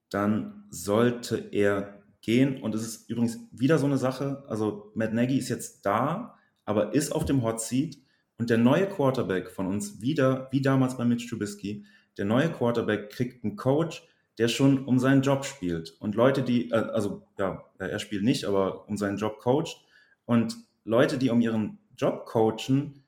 [0.10, 2.62] dann sollte er gehen.
[2.62, 4.43] Und es ist übrigens wieder so eine Sache.
[4.48, 6.38] Also Matt Nagy ist jetzt da,
[6.69, 7.97] aber ist auf dem Hot Seat
[8.38, 11.84] und der neue Quarterback von uns, wieder wie damals bei Mitch Trubisky,
[12.15, 15.99] der neue Quarterback kriegt einen Coach, der schon um seinen Job spielt.
[15.99, 19.84] Und Leute, die, äh, also ja, er spielt nicht, aber um seinen Job coacht.
[20.25, 23.03] Und Leute, die um ihren Job coachen,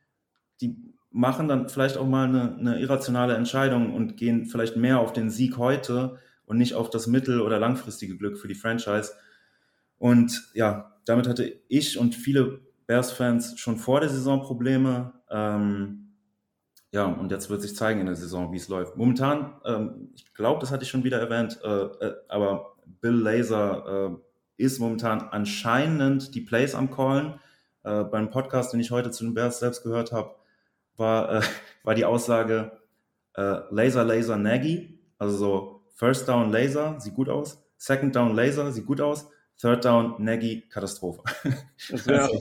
[0.60, 0.76] die
[1.12, 5.30] machen dann vielleicht auch mal eine, eine irrationale Entscheidung und gehen vielleicht mehr auf den
[5.30, 9.12] Sieg heute und nicht auf das mittel- oder langfristige Glück für die Franchise.
[10.00, 15.14] Und ja, damit hatte ich und viele Bears-Fans schon vor der Saison Probleme.
[15.30, 16.16] Ähm,
[16.92, 18.98] ja, und jetzt wird sich zeigen in der Saison, wie es läuft.
[18.98, 24.12] Momentan, ähm, ich glaube, das hatte ich schon wieder erwähnt, äh, äh, aber Bill Laser
[24.12, 27.40] äh, ist momentan anscheinend die Plays am Callen.
[27.84, 30.36] Äh, beim Podcast, den ich heute zu den Bears selbst gehört habe,
[30.98, 31.42] war, äh,
[31.84, 32.80] war die Aussage
[33.36, 35.00] äh, Laser, Laser, Nagy.
[35.18, 37.64] Also so First Down Laser, sieht gut aus.
[37.78, 39.30] Second Down Laser, sieht gut aus.
[39.62, 41.22] Third Down Nagy, Katastrophe.
[41.90, 42.40] Das wäre also,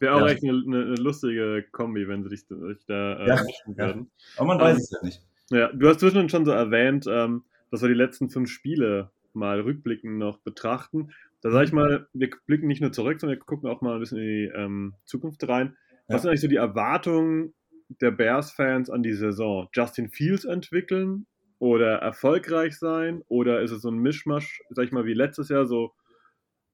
[0.00, 0.28] Wäre auch ja.
[0.28, 4.00] echt eine, eine, lustige Kombi, wenn sie dich, dich da äh, ja, mischen würden.
[4.00, 4.34] Ja.
[4.38, 5.22] Aber man weiß ähm, es ja nicht.
[5.50, 9.60] Ja, du hast zwischendurch schon so erwähnt, ähm, dass wir die letzten fünf Spiele mal
[9.60, 11.12] rückblickend noch betrachten.
[11.40, 14.00] Da sage ich mal, wir blicken nicht nur zurück, sondern wir gucken auch mal ein
[14.00, 15.76] bisschen in die ähm, Zukunft rein.
[16.08, 17.54] Was sind eigentlich so die Erwartungen
[18.00, 19.68] der Bears-Fans an die Saison?
[19.72, 21.26] Justin Fields entwickeln
[21.58, 23.22] oder erfolgreich sein?
[23.28, 25.92] Oder ist es so ein Mischmasch, sag ich mal, wie letztes Jahr, so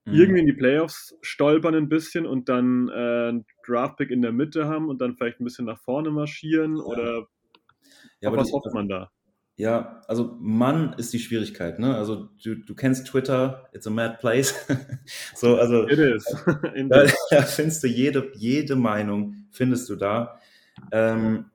[0.05, 0.15] mhm.
[0.15, 4.67] irgendwie in die Playoffs stolpern ein bisschen und dann äh, einen Draftpick in der Mitte
[4.67, 6.83] haben und dann vielleicht ein bisschen nach vorne marschieren ja.
[6.83, 7.27] oder
[8.21, 9.11] ja, aber was die, hofft man da?
[9.57, 11.97] Ja, also Mann ist die Schwierigkeit, ne?
[11.97, 14.55] Also du, du kennst Twitter, it's a mad place.
[15.35, 16.25] so, also It is.
[16.89, 20.41] da, da, findest du jede, jede Meinung, findest du da.
[20.91, 21.47] Ähm,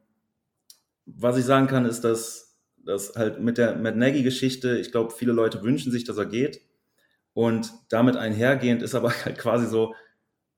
[1.06, 5.32] was ich sagen kann, ist, dass, dass halt mit der Matt Nagy-Geschichte, ich glaube, viele
[5.32, 6.62] Leute wünschen sich, dass er geht.
[7.38, 9.94] Und damit einhergehend ist aber halt quasi so,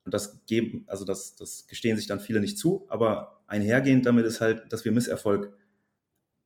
[0.06, 4.26] und das geben, also das, das gestehen sich dann viele nicht zu, aber einhergehend damit
[4.26, 5.52] ist halt, dass wir Misserfolg,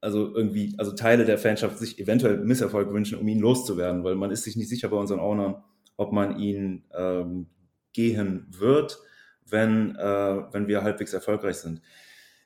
[0.01, 4.31] also irgendwie, also Teile der Fanschaft sich eventuell Misserfolg wünschen, um ihn loszuwerden, weil man
[4.31, 5.63] ist sich nicht sicher bei unseren Ownern,
[5.97, 7.45] ob man ihn ähm,
[7.93, 8.97] gehen wird,
[9.45, 11.79] wenn, äh, wenn wir halbwegs erfolgreich sind.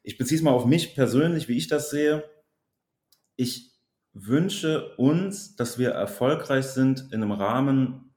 [0.03, 2.25] Ich beziehe es mal auf mich persönlich, wie ich das sehe.
[3.37, 3.76] Ich
[4.25, 8.13] wünsche uns, dass wir erfolgreich sind in einem Rahmen,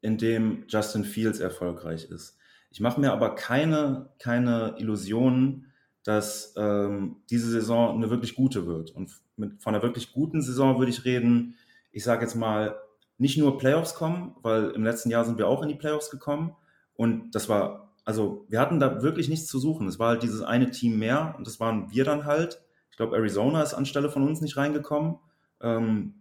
[0.00, 2.36] in dem Justin Fields erfolgreich ist.
[2.70, 8.90] Ich mache mir aber keine, keine Illusionen, dass ähm, diese Saison eine wirklich gute wird.
[8.90, 11.56] Und mit, von einer wirklich guten Saison würde ich reden,
[11.92, 12.76] ich sage jetzt mal,
[13.16, 16.54] nicht nur Playoffs kommen, weil im letzten Jahr sind wir auch in die Playoffs gekommen.
[16.94, 19.86] Und das war, also wir hatten da wirklich nichts zu suchen.
[19.86, 22.60] Es war halt dieses eine Team mehr und das waren wir dann halt.
[22.94, 25.16] Ich glaube, Arizona ist anstelle von uns nicht reingekommen.
[25.60, 26.14] Ähm,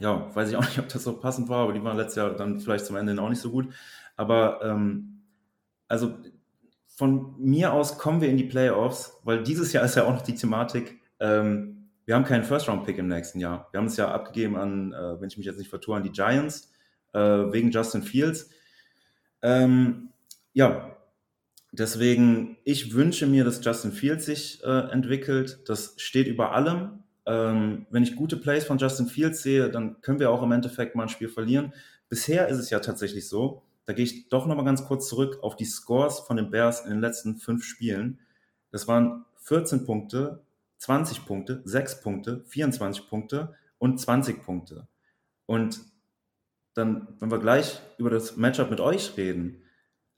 [0.00, 2.34] ja, weiß ich auch nicht, ob das so passend war, aber die waren letztes Jahr
[2.34, 3.72] dann vielleicht zum Ende auch nicht so gut.
[4.16, 5.22] Aber ähm,
[5.86, 6.18] also
[6.88, 10.22] von mir aus kommen wir in die Playoffs, weil dieses Jahr ist ja auch noch
[10.22, 13.68] die Thematik, ähm, wir haben keinen First-Round-Pick im nächsten Jahr.
[13.70, 16.10] Wir haben es ja abgegeben an, äh, wenn ich mich jetzt nicht vertue, an die
[16.10, 16.72] Giants
[17.12, 18.50] äh, wegen Justin Fields.
[19.40, 20.08] Ähm,
[20.52, 20.89] ja,
[21.72, 25.60] deswegen, ich wünsche mir, dass Justin Fields sich äh, entwickelt.
[25.66, 27.04] Das steht über allem.
[27.26, 30.94] Ähm, wenn ich gute Plays von Justin Fields sehe, dann können wir auch im Endeffekt
[30.94, 31.72] mal ein Spiel verlieren.
[32.08, 35.56] Bisher ist es ja tatsächlich so, da gehe ich doch nochmal ganz kurz zurück auf
[35.56, 38.18] die Scores von den Bears in den letzten fünf Spielen.
[38.70, 40.42] Das waren 14 Punkte,
[40.78, 44.88] 20 Punkte, 6 Punkte, 24 Punkte und 20 Punkte.
[45.46, 45.80] Und
[46.74, 49.62] dann, wenn wir gleich über das Matchup mit euch reden,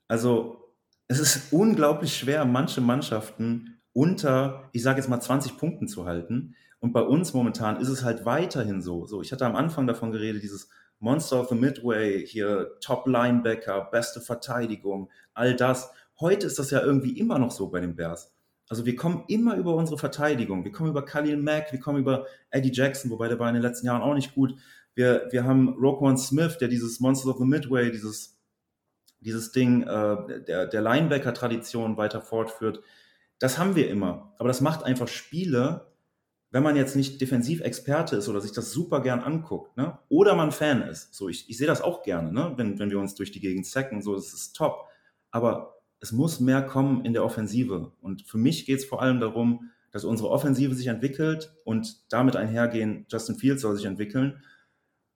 [0.07, 0.62] also
[1.07, 6.55] es ist unglaublich schwer, manche Mannschaften unter, ich sage jetzt mal 20 Punkten zu halten.
[6.79, 9.05] Und bei uns momentan ist es halt weiterhin so.
[9.05, 13.89] So, ich hatte am Anfang davon geredet, dieses Monster of the Midway, hier Top Linebacker,
[13.91, 15.91] beste Verteidigung, all das.
[16.19, 18.33] Heute ist das ja irgendwie immer noch so bei den Bears.
[18.69, 20.63] Also wir kommen immer über unsere Verteidigung.
[20.63, 23.61] Wir kommen über Khalil Mack, wir kommen über Eddie Jackson, wobei der war in den
[23.61, 24.55] letzten Jahren auch nicht gut.
[24.95, 28.32] Wir, wir haben Roquan Smith, der dieses Monster of the Midway, dieses,
[29.23, 32.81] dieses Ding äh, der, der Linebacker-Tradition weiter fortführt.
[33.39, 34.33] Das haben wir immer.
[34.37, 35.87] Aber das macht einfach Spiele,
[36.51, 39.97] wenn man jetzt nicht Defensivexperte ist oder sich das super gern anguckt, ne?
[40.07, 42.53] oder man Fan ist, so ich, ich sehe das auch gerne, ne?
[42.57, 44.87] wenn, wenn wir uns durch die Gegend sacken, so das ist top.
[45.31, 47.93] Aber es muss mehr kommen in der Offensive.
[48.01, 52.35] Und für mich geht es vor allem darum, dass unsere Offensive sich entwickelt und damit
[52.35, 54.43] einhergehen, Justin Fields soll sich entwickeln.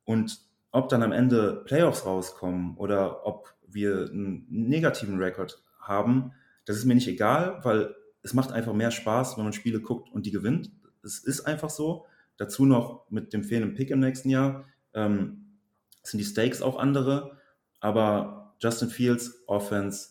[0.05, 0.39] Und
[0.71, 6.31] ob dann am Ende Playoffs rauskommen oder ob wir einen negativen Rekord haben,
[6.65, 10.11] das ist mir nicht egal, weil es macht einfach mehr Spaß, wenn man Spiele guckt
[10.11, 10.71] und die gewinnt.
[11.03, 12.05] Es ist einfach so.
[12.35, 15.59] Dazu noch mit dem fehlenden Pick im nächsten Jahr ähm,
[16.03, 17.37] sind die Stakes auch andere.
[17.79, 20.09] Aber Justin Fields Offense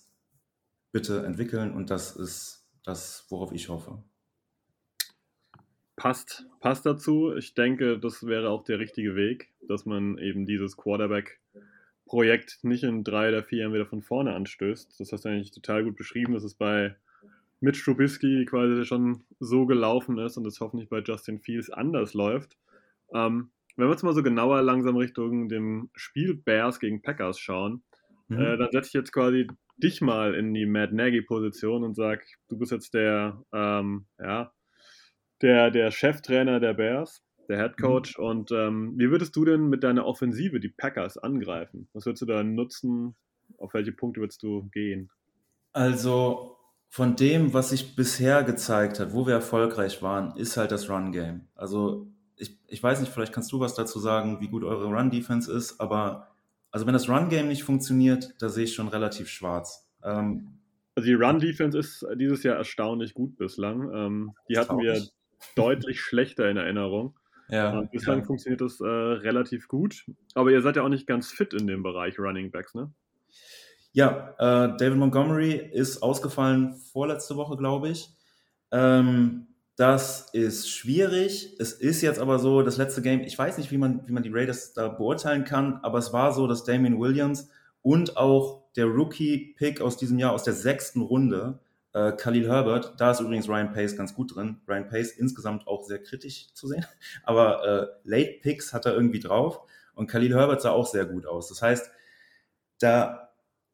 [0.92, 4.02] bitte entwickeln und das ist das, worauf ich hoffe.
[5.96, 7.34] Passt, passt dazu.
[7.36, 10.76] Ich denke, das wäre auch der richtige Weg, dass man eben dieses
[12.06, 14.98] Quarterback-Projekt nicht in drei oder vier Jahren wieder von vorne anstößt.
[14.98, 16.34] Das hast du eigentlich total gut beschrieben.
[16.34, 16.96] Das ist bei
[17.60, 22.56] mit Trubisky quasi schon so gelaufen ist und es hoffentlich bei Justin Fields anders läuft.
[23.14, 27.82] Ähm, wenn wir jetzt mal so genauer langsam Richtung dem Spiel Bears gegen Packers schauen,
[28.28, 28.40] mhm.
[28.40, 29.46] äh, dann setze ich jetzt quasi
[29.78, 34.52] dich mal in die Matt Nagy-Position und sag, du bist jetzt der, ähm, ja,
[35.42, 37.82] der, der Cheftrainer der Bears, der Head mhm.
[37.82, 38.18] Coach.
[38.18, 38.24] Mhm.
[38.24, 41.88] Und ähm, wie würdest du denn mit deiner Offensive die Packers angreifen?
[41.92, 43.14] Was würdest du da nutzen?
[43.59, 45.11] Auf welche Punkte würdest du gehen?
[45.72, 46.56] Also
[46.88, 51.48] von dem, was sich bisher gezeigt hat, wo wir erfolgreich waren, ist halt das Run-Game.
[51.54, 55.52] Also ich, ich weiß nicht, vielleicht kannst du was dazu sagen, wie gut eure Run-Defense
[55.52, 56.28] ist, aber
[56.70, 59.88] also wenn das Run-Game nicht funktioniert, da sehe ich schon relativ schwarz.
[60.02, 60.59] Ähm,
[60.94, 63.92] also die Run-Defense ist dieses Jahr erstaunlich gut bislang.
[63.94, 65.02] Ähm, die hatten wir
[65.54, 67.14] deutlich schlechter in Erinnerung.
[67.48, 68.24] Ja, äh, bislang ja.
[68.24, 70.04] funktioniert das äh, relativ gut.
[70.35, 72.92] Aber ihr seid ja auch nicht ganz fit in dem Bereich Running Backs, ne?
[73.92, 78.11] Ja, äh, David Montgomery ist ausgefallen vorletzte Woche, glaube ich.
[78.70, 81.54] Ähm, das ist schwierig.
[81.59, 84.22] Es ist jetzt aber so, das letzte Game, ich weiß nicht, wie man, wie man
[84.22, 87.50] die Raiders da beurteilen kann, aber es war so, dass Damian Williams
[87.82, 91.61] und auch der Rookie-Pick aus diesem Jahr, aus der sechsten Runde,
[91.96, 94.61] äh, Khalil Herbert, da ist übrigens Ryan Pace ganz gut drin.
[94.68, 96.85] Ryan Pace insgesamt auch sehr kritisch zu sehen,
[97.24, 99.61] aber äh, Late Picks hat er irgendwie drauf
[99.94, 101.48] und Khalil Herbert sah auch sehr gut aus.
[101.48, 101.90] Das heißt,
[102.80, 103.26] da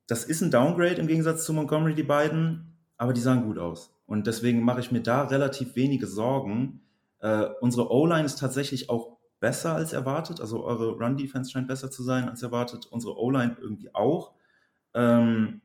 [0.06, 3.94] das ist ein Downgrade im Gegensatz zu Montgomery, die beiden, aber die sahen gut aus.
[4.04, 6.82] Und deswegen mache ich mir da relativ wenige Sorgen.
[7.20, 10.40] Äh, unsere O-Line ist tatsächlich auch besser als erwartet.
[10.40, 12.84] Also eure Run-Defense scheint besser zu sein als erwartet.
[12.86, 14.34] Unsere O-Line irgendwie auch.
[14.92, 15.61] Ähm,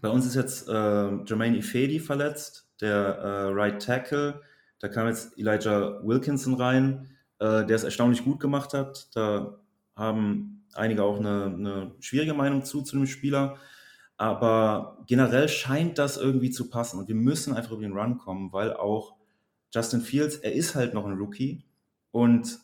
[0.00, 4.40] bei uns ist jetzt äh, Jermaine Ifedi verletzt, der äh, Right Tackle.
[4.78, 9.08] Da kam jetzt Elijah Wilkinson rein, äh, der es erstaunlich gut gemacht hat.
[9.14, 9.58] Da
[9.96, 13.56] haben einige auch eine, eine schwierige Meinung zu, zu dem Spieler.
[14.16, 16.98] Aber generell scheint das irgendwie zu passen.
[16.98, 19.16] Und wir müssen einfach über den Run kommen, weil auch
[19.72, 21.64] Justin Fields, er ist halt noch ein Rookie.
[22.10, 22.58] Und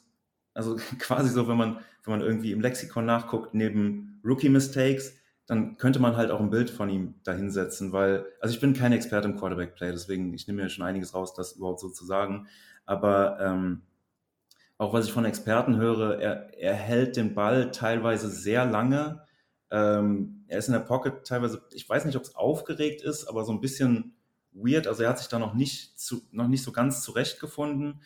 [0.52, 5.14] also quasi so, wenn man, wenn man irgendwie im Lexikon nachguckt, neben Rookie Mistakes,
[5.46, 8.92] dann könnte man halt auch ein Bild von ihm dahinsetzen, weil, also ich bin kein
[8.92, 12.48] Experte im Quarterback-Play, deswegen, ich nehme mir schon einiges raus, das überhaupt so zu sagen.
[12.86, 13.82] Aber ähm,
[14.78, 19.22] auch was ich von Experten höre, er, er hält den Ball teilweise sehr lange.
[19.70, 23.44] Ähm, er ist in der Pocket teilweise, ich weiß nicht, ob es aufgeregt ist, aber
[23.44, 24.16] so ein bisschen
[24.52, 24.86] weird.
[24.86, 28.02] Also er hat sich da noch nicht, zu, noch nicht so ganz zurechtgefunden.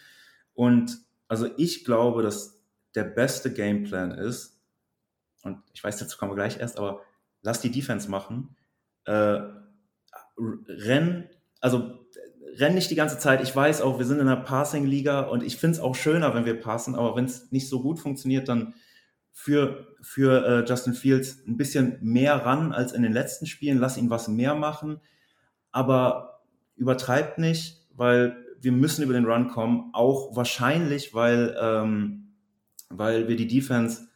[0.54, 0.98] Und
[1.28, 2.62] also ich glaube, dass
[2.94, 4.56] der beste Gameplan ist,
[5.42, 7.02] und ich weiß, dazu kommen wir gleich erst, aber
[7.42, 8.56] lass die Defense machen.
[9.04, 9.40] Äh,
[10.68, 11.28] renn,
[11.60, 11.98] also
[12.56, 13.42] renn nicht die ganze Zeit.
[13.42, 16.44] Ich weiß auch, wir sind in einer Passing-Liga und ich finde es auch schöner, wenn
[16.44, 18.74] wir passen, aber wenn es nicht so gut funktioniert, dann
[19.32, 23.78] für, für äh, Justin Fields ein bisschen mehr ran als in den letzten Spielen.
[23.78, 25.00] Lass ihn was mehr machen,
[25.70, 26.42] aber
[26.76, 32.34] übertreibt nicht, weil wir müssen über den Run kommen, auch wahrscheinlich, weil, ähm,
[32.88, 34.08] weil wir die Defense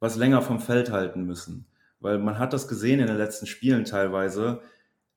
[0.00, 1.66] was länger vom Feld halten müssen.
[2.00, 4.60] Weil man hat das gesehen in den letzten Spielen teilweise.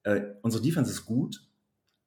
[0.03, 1.47] Äh, unsere Defense ist gut,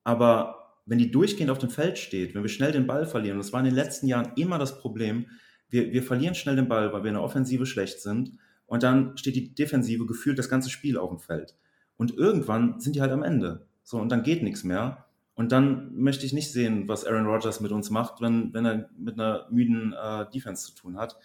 [0.04, 3.52] aber wenn die durchgehend auf dem Feld steht, wenn wir schnell den Ball verlieren, das
[3.52, 5.26] war in den letzten Jahren immer das Problem,
[5.68, 9.16] wir, wir verlieren schnell den Ball, weil wir in der Offensive schlecht sind und dann
[9.16, 11.56] steht die Defensive gefühlt das ganze Spiel auf dem Feld.
[11.96, 13.66] Und irgendwann sind die halt am Ende.
[13.84, 15.06] So, und dann geht nichts mehr.
[15.34, 18.90] Und dann möchte ich nicht sehen, was Aaron Rodgers mit uns macht, wenn, wenn er
[18.96, 21.16] mit einer müden äh, Defense zu tun hat.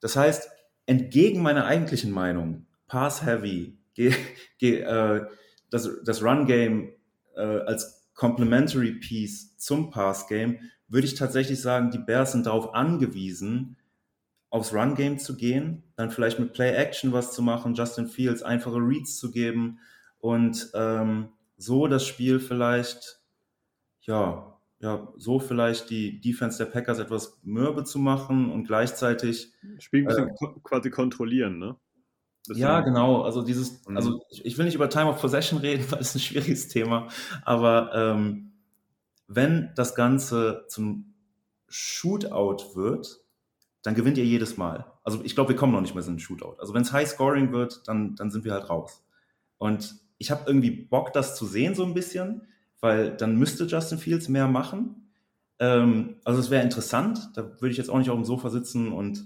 [0.00, 0.50] Das heißt,
[0.86, 4.14] entgegen meiner eigentlichen Meinung, Pass Heavy, geh,
[4.58, 5.26] geh, äh,
[5.70, 6.92] das, das Run Game
[7.34, 12.74] äh, als Complementary Piece zum Pass Game, würde ich tatsächlich sagen, die Bears sind darauf
[12.74, 13.76] angewiesen,
[14.50, 18.42] aufs Run Game zu gehen, dann vielleicht mit Play Action was zu machen, Justin Fields
[18.42, 19.80] einfache Reads zu geben
[20.18, 23.20] und ähm, so das Spiel vielleicht,
[24.02, 29.52] ja, ja, so vielleicht die Defense der Packers etwas mürbe zu machen und gleichzeitig.
[29.78, 31.76] Spiel ein bisschen äh, quasi kontrollieren, ne?
[32.54, 33.22] ja, genau.
[33.22, 33.96] Also dieses, mhm.
[33.96, 37.08] also ich, ich, will nicht über Time of Possession reden, weil es ein schwieriges Thema.
[37.44, 38.52] Aber ähm,
[39.26, 41.14] wenn das Ganze zum
[41.68, 43.20] Shootout wird,
[43.82, 44.86] dann gewinnt ihr jedes Mal.
[45.04, 46.56] Also ich glaube, wir kommen noch nicht mehr in einen Shootout.
[46.58, 49.04] Also wenn es High Scoring wird, dann, dann sind wir halt raus.
[49.58, 52.48] Und ich habe irgendwie Bock, das zu sehen so ein bisschen,
[52.80, 55.10] weil dann müsste Justin Fields mehr machen.
[55.58, 57.30] Ähm, also es wäre interessant.
[57.34, 59.24] Da würde ich jetzt auch nicht auf dem Sofa sitzen und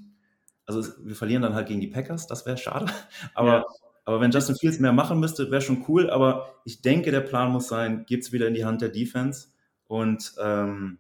[0.67, 2.87] also wir verlieren dann halt gegen die Packers, das wäre schade.
[3.35, 3.65] Aber, ja.
[4.05, 6.11] aber wenn Justin Fields mehr machen müsste, wäre schon cool.
[6.11, 9.49] Aber ich denke, der Plan muss sein, gibt es wieder in die Hand der Defense
[9.89, 10.99] und ähm,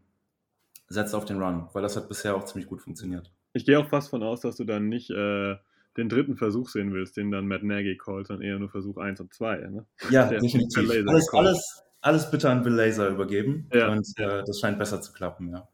[0.88, 3.32] setzt auf den Run, weil das hat bisher auch ziemlich gut funktioniert.
[3.52, 5.56] Ich gehe auch fast von aus, dass du dann nicht äh,
[5.96, 9.20] den dritten Versuch sehen willst, den dann Matt Nagy callt, sondern eher nur Versuch 1
[9.20, 9.56] und 2.
[9.68, 9.86] Ne?
[10.10, 10.90] Ja, der definitiv.
[11.08, 13.92] Alles, alles, alles bitte an Bill Laser übergeben ja.
[13.92, 15.68] und äh, das scheint besser zu klappen, ja.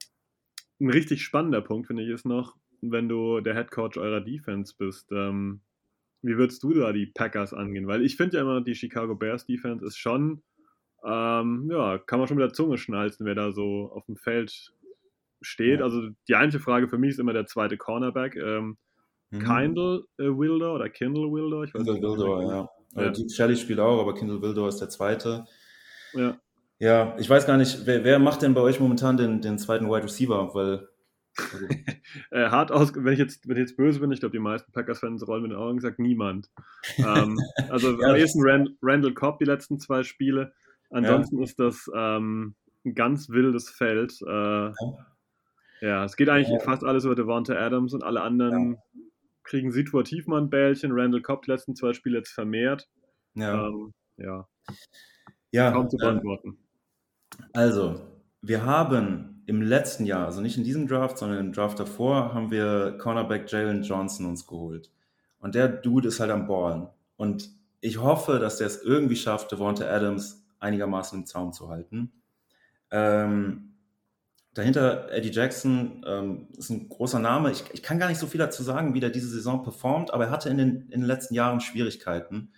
[0.80, 4.74] Ein richtig spannender Punkt, finde ich, ist noch, wenn du der Head Coach eurer Defense
[4.76, 5.60] bist, ähm,
[6.22, 7.86] wie würdest du da die Packers angehen?
[7.86, 10.42] Weil ich finde ja immer, die Chicago Bears Defense ist schon,
[11.04, 14.72] ähm, ja, kann man schon mit der Zunge schnalzen, wer da so auf dem Feld
[15.40, 15.80] steht.
[15.80, 15.84] Ja.
[15.84, 18.36] Also die einzige Frage für mich ist immer der zweite Cornerback.
[18.36, 18.76] Ähm,
[19.30, 19.38] mhm.
[19.38, 21.62] Kindle äh, Wilder oder Kindle Wilder?
[21.62, 23.02] Ich weiß Kindle nicht, Wilder, ja.
[23.02, 23.10] ja.
[23.10, 25.46] Duke Shelley spielt auch, aber Kindle Wilder ist der zweite.
[26.14, 26.38] Ja.
[26.78, 29.88] Ja, ich weiß gar nicht, wer, wer macht denn bei euch momentan den, den zweiten
[29.88, 30.54] Wide Receiver?
[30.54, 30.88] Weil
[31.38, 31.66] also,
[32.30, 34.72] äh, hart aus, wenn ich jetzt, wenn ich jetzt böse bin, ich glaube, die meisten
[34.72, 36.50] Packers-Fans rollen mit den Augen gesagt, niemand.
[36.98, 37.38] ähm,
[37.70, 40.52] also ja, am ehesten Rand, Randall Cobb die letzten zwei Spiele.
[40.90, 41.44] Ansonsten ja.
[41.44, 44.20] ist das ähm, ein ganz wildes Feld.
[44.22, 44.74] Äh, ja.
[45.80, 46.04] ja.
[46.04, 48.78] es geht eigentlich fast alles über Devonta Adams und alle anderen
[49.44, 50.92] kriegen situativ mal ein Bällchen.
[50.92, 52.88] Randall Cobb die letzten zwei Spiele jetzt vermehrt.
[53.34, 53.66] Ja.
[53.66, 54.48] Ähm, ja.
[55.56, 55.70] Ja.
[55.72, 56.56] Kaum zu ähm, beantworten.
[57.52, 58.00] Also,
[58.42, 62.50] wir haben im letzten Jahr, also nicht in diesem Draft, sondern im Draft davor, haben
[62.50, 64.90] wir Cornerback Jalen Johnson uns geholt.
[65.38, 66.88] Und der Dude ist halt am Ballen.
[67.16, 72.12] Und ich hoffe, dass der es irgendwie schafft, Devonta Adams einigermaßen im Zaum zu halten.
[72.90, 73.74] Ähm,
[74.54, 77.52] dahinter Eddie Jackson ähm, ist ein großer Name.
[77.52, 80.24] Ich, ich, kann gar nicht so viel dazu sagen, wie der diese Saison performt, aber
[80.24, 82.52] er hatte in den, in den letzten Jahren Schwierigkeiten,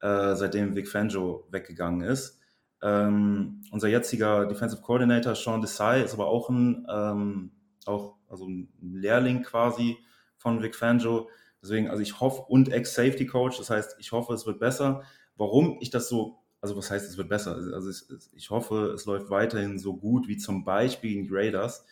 [0.00, 2.40] äh, seitdem Vic Fangio weggegangen ist.
[2.84, 7.50] Ähm, unser jetziger Defensive Coordinator Sean Desai ist aber auch ein, ähm,
[7.86, 9.96] auch, also ein Lehrling quasi
[10.36, 11.30] von Vic Fangio.
[11.62, 15.02] Deswegen, also ich hoffe, und Ex-Safety Coach, das heißt, ich hoffe, es wird besser.
[15.36, 17.56] Warum ich das so, also was heißt, es wird besser?
[17.72, 18.04] Also ich,
[18.34, 21.86] ich hoffe, es läuft weiterhin so gut wie zum Beispiel die Raiders,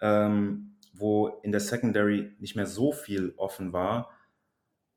[0.00, 4.10] ähm, wo in der Secondary nicht mehr so viel offen war.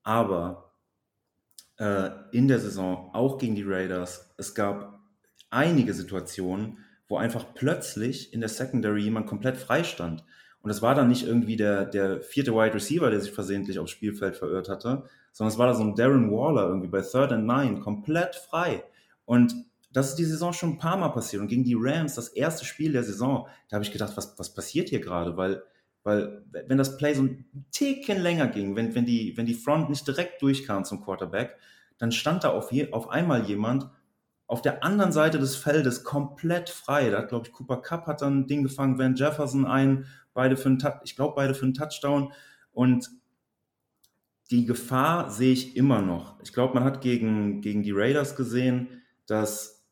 [0.03, 0.75] Aber
[1.77, 4.98] äh, in der Saison, auch gegen die Raiders, es gab
[5.49, 10.23] einige Situationen, wo einfach plötzlich in der Secondary jemand komplett frei stand.
[10.61, 13.91] Und es war dann nicht irgendwie der, der vierte Wide Receiver, der sich versehentlich aufs
[13.91, 17.47] Spielfeld verirrt hatte, sondern es war da so ein Darren Waller irgendwie bei Third and
[17.47, 18.83] Nine, komplett frei.
[19.25, 19.55] Und
[19.91, 21.41] das ist die Saison schon ein paar Mal passiert.
[21.41, 24.53] Und gegen die Rams, das erste Spiel der Saison, da habe ich gedacht, was, was
[24.53, 25.37] passiert hier gerade?
[25.37, 25.63] Weil,
[26.03, 29.89] weil, wenn das Play so ein Ticken länger ging, wenn, wenn, die, wenn die Front
[29.89, 31.57] nicht direkt durchkam zum Quarterback,
[31.97, 33.89] dann stand da auf, je, auf einmal jemand
[34.49, 37.11] auf der anderen Seite des Feldes komplett frei.
[37.11, 40.57] Da hat, glaube ich, Cooper Cup hat dann ein Ding gefangen, Van Jefferson ein, beide
[40.57, 42.33] für einen, ich glaube, beide für einen Touchdown.
[42.71, 43.11] Und
[44.49, 46.39] die Gefahr sehe ich immer noch.
[46.41, 49.85] Ich glaube, man hat gegen, gegen die Raiders gesehen, dass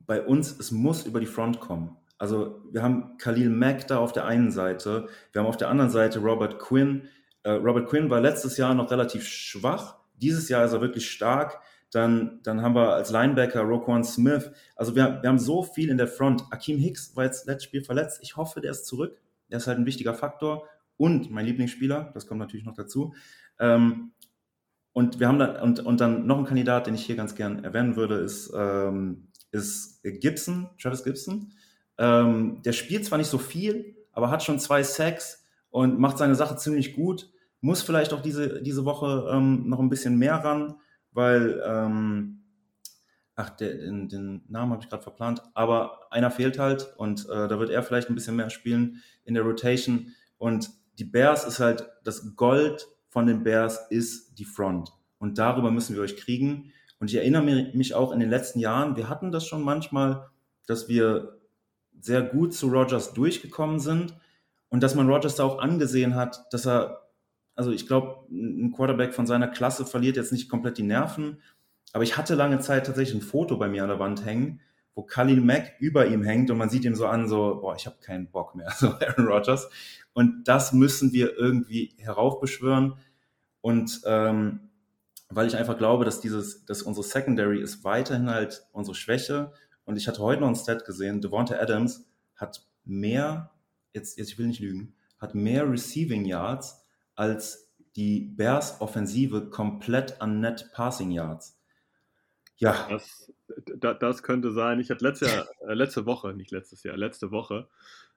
[0.00, 1.96] bei uns, es muss über die Front kommen.
[2.18, 5.90] Also wir haben Khalil Mack da auf der einen Seite, wir haben auf der anderen
[5.90, 7.08] Seite Robert Quinn.
[7.42, 11.62] Äh, Robert Quinn war letztes Jahr noch relativ schwach, dieses Jahr ist er wirklich stark.
[11.90, 14.50] Dann, dann haben wir als Linebacker Roquan Smith.
[14.76, 16.44] Also wir, wir haben so viel in der Front.
[16.50, 18.20] Akeem Hicks war jetzt letztes Spiel verletzt.
[18.22, 19.18] Ich hoffe, der ist zurück.
[19.50, 20.68] Der ist halt ein wichtiger Faktor.
[20.98, 23.14] Und mein Lieblingsspieler, das kommt natürlich noch dazu.
[23.58, 24.12] Ähm,
[24.92, 27.64] und wir haben dann, und, und dann noch ein Kandidat, den ich hier ganz gern
[27.64, 31.52] erwähnen würde, ist, ähm, ist Gibson, Travis Gibson.
[31.96, 36.34] Ähm, der spielt zwar nicht so viel, aber hat schon zwei Sacks und macht seine
[36.34, 37.30] Sache ziemlich gut.
[37.60, 40.74] Muss vielleicht auch diese, diese Woche ähm, noch ein bisschen mehr ran
[41.12, 42.44] weil, ähm,
[43.34, 47.48] ach, der, den, den Namen habe ich gerade verplant, aber einer fehlt halt und äh,
[47.48, 50.12] da wird er vielleicht ein bisschen mehr spielen in der Rotation.
[50.38, 54.90] Und die Bears ist halt, das Gold von den Bears ist die Front.
[55.18, 56.72] Und darüber müssen wir euch kriegen.
[57.00, 60.28] Und ich erinnere mich auch in den letzten Jahren, wir hatten das schon manchmal,
[60.66, 61.38] dass wir
[62.00, 64.16] sehr gut zu Rogers durchgekommen sind
[64.68, 67.07] und dass man Rogers da auch angesehen hat, dass er
[67.58, 71.42] also ich glaube, ein Quarterback von seiner Klasse verliert jetzt nicht komplett die Nerven.
[71.92, 74.60] Aber ich hatte lange Zeit tatsächlich ein Foto bei mir an der Wand hängen,
[74.94, 77.86] wo Khalil Mack über ihm hängt und man sieht ihm so an, so, boah, ich
[77.86, 79.68] habe keinen Bock mehr, so Aaron Rodgers.
[80.12, 82.94] Und das müssen wir irgendwie heraufbeschwören.
[83.60, 84.70] Und ähm,
[85.28, 89.52] weil ich einfach glaube, dass dieses, dass unsere Secondary ist weiterhin halt unsere Schwäche.
[89.84, 93.50] Und ich hatte heute noch ein Stat gesehen, Devonta Adams hat mehr,
[93.92, 96.84] jetzt, jetzt ich will nicht lügen, hat mehr Receiving Yards
[97.18, 101.60] als die Bears Offensive komplett an Net Passing Yards.
[102.56, 102.88] Ja.
[102.88, 103.32] Das,
[104.00, 104.78] das könnte sein.
[104.78, 107.68] Ich hatte letzte, Jahr, äh, letzte Woche, nicht letztes Jahr, letzte Woche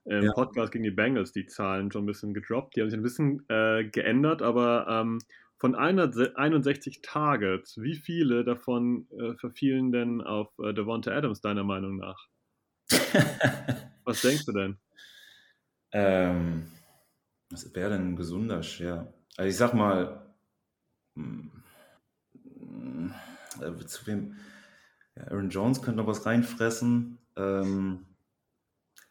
[0.06, 0.34] im ja.
[0.34, 2.76] Podcast gegen die Bengals die Zahlen schon ein bisschen gedroppt.
[2.76, 5.20] Die haben sich ein bisschen äh, geändert, aber ähm,
[5.58, 11.98] von 161 Targets, wie viele davon äh, verfielen denn auf äh, Devonta Adams, deiner Meinung
[11.98, 12.28] nach?
[14.04, 14.78] Was denkst du denn?
[15.92, 16.68] Ähm,
[17.52, 19.14] was wäre denn ein gesunder Share?
[19.38, 20.26] Also ich sag mal,
[21.16, 21.52] hm,
[23.62, 24.36] äh, zu wem?
[25.16, 27.18] Ja, Aaron Jones könnte noch was reinfressen.
[27.36, 28.06] Ähm,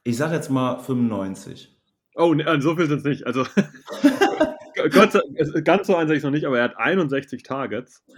[0.02, 1.76] ich sag jetzt mal 95.
[2.14, 3.26] Oh, ne, so viel sind es nicht.
[3.26, 3.44] Also
[4.92, 5.20] Gott,
[5.64, 8.02] ganz so einseitig noch nicht, aber er hat 61 Targets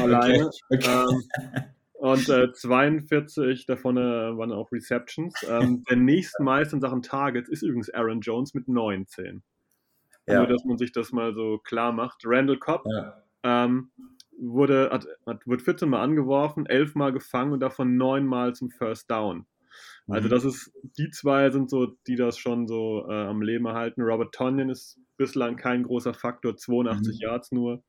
[0.00, 0.50] alleine.
[0.70, 0.78] Okay.
[0.78, 0.88] Okay.
[0.88, 1.64] Ähm,
[2.04, 4.00] und äh, 42 davon äh,
[4.36, 5.34] waren auch Receptions.
[5.48, 9.42] Ähm, der nächstmeiste in Sachen Targets ist übrigens Aaron Jones mit 19.
[10.26, 10.40] Ja.
[10.40, 12.20] Nur, dass man sich das mal so klar macht.
[12.26, 13.22] Randall Cobb ja.
[13.42, 13.90] ähm,
[14.38, 18.68] wurde, hat, hat, wird 14 Mal angeworfen, 11 Mal gefangen und davon 9 Mal zum
[18.68, 19.46] First Down.
[20.06, 20.30] Also mhm.
[20.30, 24.02] das ist, die zwei sind so, die das schon so äh, am Leben erhalten.
[24.02, 27.20] Robert Tonyan ist bislang kein großer Faktor, 82 mhm.
[27.22, 27.82] Yards nur.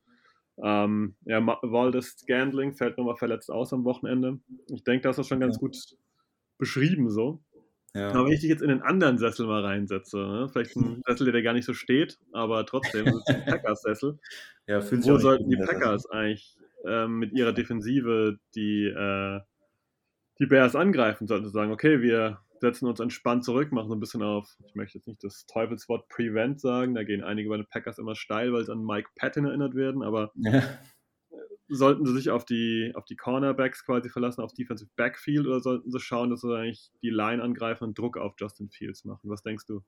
[0.63, 4.39] Ähm, ja, Waldes Scandling fällt nochmal verletzt aus am Wochenende.
[4.67, 5.59] Ich denke, das ist schon ganz ja.
[5.59, 5.77] gut
[6.57, 7.41] beschrieben so.
[7.93, 8.09] Ja.
[8.09, 10.49] Aber wenn ich dich jetzt in einen anderen Sessel mal reinsetze, ne?
[10.51, 14.19] vielleicht ein Sessel, der gar nicht so steht, aber trotzdem, das ist ein Packers-Sessel.
[14.67, 19.39] Ja, Wo sollten die Packers eigentlich ähm, mit ihrer Defensive die, äh,
[20.39, 21.27] die Bears angreifen?
[21.27, 24.75] Sollten sie sagen, okay, wir setzen uns entspannt zurück, machen so ein bisschen auf, ich
[24.75, 28.53] möchte jetzt nicht das Teufelswort Prevent sagen, da gehen einige bei den Packers immer steil,
[28.53, 30.63] weil sie an Mike Patton erinnert werden, aber ja.
[31.67, 35.91] sollten sie sich auf die, auf die Cornerbacks quasi verlassen, auf Defensive Backfield oder sollten
[35.91, 39.29] sie schauen, dass sie eigentlich die Line angreifen und Druck auf Justin Fields machen?
[39.29, 39.81] Was denkst du?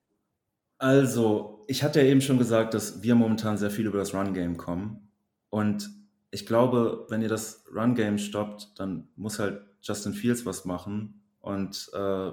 [0.79, 4.57] Also, ich hatte ja eben schon gesagt, dass wir momentan sehr viel über das Run-Game
[4.57, 5.09] kommen.
[5.49, 5.89] Und
[6.29, 11.23] ich glaube, wenn ihr das Run-Game stoppt, dann muss halt Justin Fields was machen.
[11.39, 12.31] Und äh,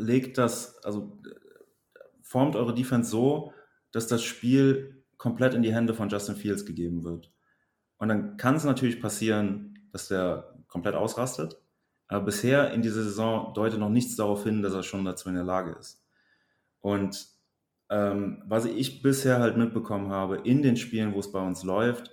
[0.00, 1.20] legt das, also
[2.22, 3.52] formt eure Defense so,
[3.92, 7.32] dass das Spiel komplett in die Hände von Justin Fields gegeben wird.
[7.98, 11.60] Und dann kann es natürlich passieren, dass der komplett ausrastet.
[12.08, 15.34] Aber bisher in dieser Saison deutet noch nichts darauf hin, dass er schon dazu in
[15.34, 16.02] der Lage ist.
[16.80, 17.26] Und
[17.90, 22.10] ähm, was ich bisher halt mitbekommen habe, in den Spielen, wo es bei uns läuft,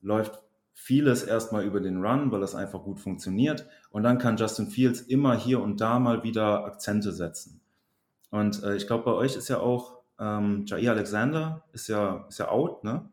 [0.00, 0.42] läuft
[0.74, 3.68] vieles erstmal über den Run, weil das einfach gut funktioniert.
[3.90, 7.60] Und dann kann Justin Fields immer hier und da mal wieder Akzente setzen.
[8.30, 12.38] Und äh, ich glaube, bei euch ist ja auch ähm, Jair Alexander, ist ja, ist
[12.38, 13.08] ja out, ne?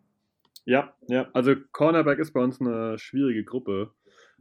[0.65, 3.91] Ja, ja, also Cornerback ist bei uns eine schwierige Gruppe.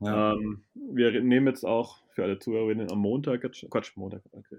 [0.01, 0.35] Ja.
[0.35, 3.41] Ähm, wir nehmen jetzt auch für alle Zuhörerinnen am Montag,
[3.71, 4.59] Quatsch, Montag, okay.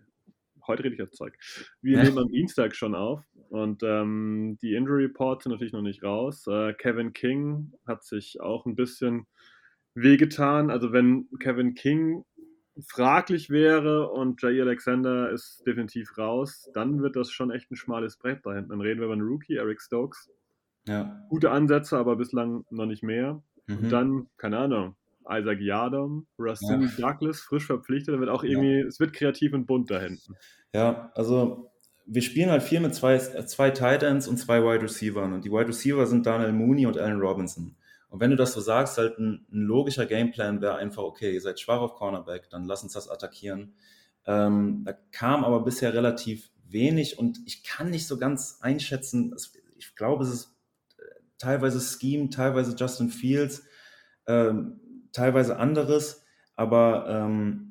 [0.68, 1.38] Heute rede ich jetzt Zeug.
[1.82, 6.04] Wir nehmen am Dienstag schon auf und ähm, die Injury Reports sind natürlich noch nicht
[6.04, 6.46] raus.
[6.48, 9.26] Äh, Kevin King hat sich auch ein bisschen
[9.96, 10.70] wehgetan.
[10.70, 12.26] Also wenn Kevin King
[12.88, 18.18] fraglich wäre und Jay Alexander ist definitiv raus, dann wird das schon echt ein schmales
[18.18, 18.70] Brett da hinten.
[18.70, 20.30] Dann reden wir über einen Rookie, Eric Stokes.
[20.88, 21.26] Ja.
[21.30, 23.42] Gute Ansätze, aber bislang noch nicht mehr.
[23.68, 23.78] Mhm.
[23.78, 24.96] Und dann, keine Ahnung,
[25.30, 26.90] Isaac Yadom, Rasul ja.
[26.98, 28.86] Douglas, frisch verpflichtet, wird auch irgendwie, ja.
[28.86, 30.36] es wird kreativ und bunt da hinten.
[30.74, 31.69] Ja, also
[32.12, 35.32] wir spielen halt viel mit zwei, zwei Tight Ends und zwei Wide Receivers.
[35.32, 37.76] Und die Wide Receiver sind Daniel Mooney und Allen Robinson.
[38.10, 41.42] Und wenn du das so sagst, halt ein, ein logischer Gameplan wäre einfach, okay, ihr
[41.42, 43.74] seid schwach auf Cornerback, dann lass uns das attackieren.
[44.26, 49.36] Ähm, da kam aber bisher relativ wenig und ich kann nicht so ganz einschätzen,
[49.78, 50.56] ich glaube, es ist
[50.98, 51.04] äh,
[51.38, 53.64] teilweise Scheme, teilweise Justin Fields,
[54.28, 54.80] ähm,
[55.14, 56.24] teilweise anderes,
[56.56, 57.69] aber ähm,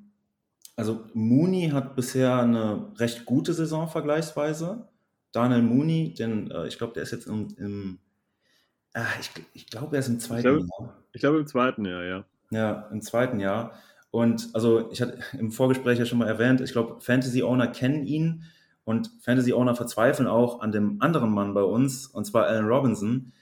[0.79, 4.87] also Mooney hat bisher eine recht gute Saison vergleichsweise.
[5.33, 7.99] Daniel Mooney, denn äh, ich glaube, der ist jetzt im, im
[8.95, 11.03] ach, ich, ich glaube, er ist im zweiten ich glaube, Jahr.
[11.13, 12.25] Ich glaube im zweiten Jahr, ja.
[12.51, 13.73] Ja, im zweiten Jahr.
[14.13, 18.07] Und also ich hatte im Vorgespräch ja schon mal erwähnt, ich glaube, Fantasy Owner kennen
[18.07, 18.45] ihn
[18.85, 23.33] und Fantasy Owner verzweifeln auch an dem anderen Mann bei uns, und zwar Alan Robinson.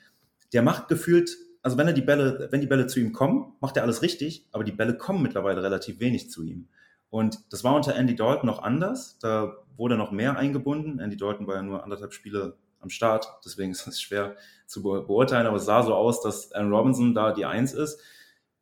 [0.54, 3.76] Der macht gefühlt also wenn er die Bälle, wenn die Bälle zu ihm kommen, macht
[3.76, 6.68] er alles richtig, aber die Bälle kommen mittlerweile relativ wenig zu ihm.
[7.10, 9.18] Und das war unter Andy Dalton noch anders.
[9.20, 10.98] Da wurde noch mehr eingebunden.
[10.98, 14.36] Andy Dalton war ja nur anderthalb Spiele am Start, deswegen ist es schwer
[14.66, 18.00] zu beurteilen, aber es sah so aus, dass Aaron Robinson da die Eins ist.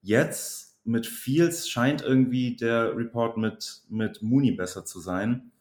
[0.02, 5.52] Jetzt mit Fields scheint irgendwie der Report mit, mit Mooney besser zu sein.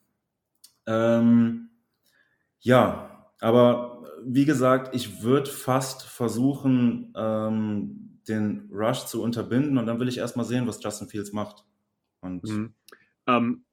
[0.86, 1.70] Ähm,
[2.60, 10.00] ja, aber wie gesagt, ich würde fast versuchen, ähm, den Rush zu unterbinden und dann
[10.00, 11.66] will ich erstmal sehen, was Justin Fields macht.
[12.24, 12.74] Und mhm.
[13.28, 13.66] ähm,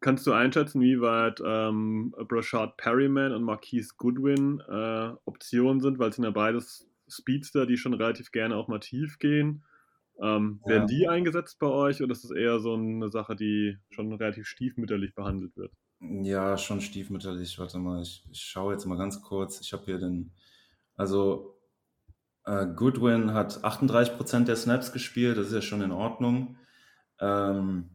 [0.00, 6.10] kannst du einschätzen, wie weit ähm, Brashard Perryman und Marquise Goodwin äh, Optionen sind, weil
[6.10, 9.64] es sind ja beides Speedster, die schon relativ gerne auch mal tief gehen.
[10.20, 10.70] Ähm, ja.
[10.70, 14.46] Werden die eingesetzt bei euch oder ist das eher so eine Sache, die schon relativ
[14.46, 15.72] stiefmütterlich behandelt wird?
[16.00, 17.58] Ja, schon stiefmütterlich.
[17.58, 19.60] Warte mal, ich, ich schaue jetzt mal ganz kurz.
[19.60, 20.32] Ich habe hier den,
[20.94, 21.58] also
[22.44, 26.56] äh, Goodwin hat 38% der Snaps gespielt, das ist ja schon in Ordnung.
[27.20, 27.90] Ähm,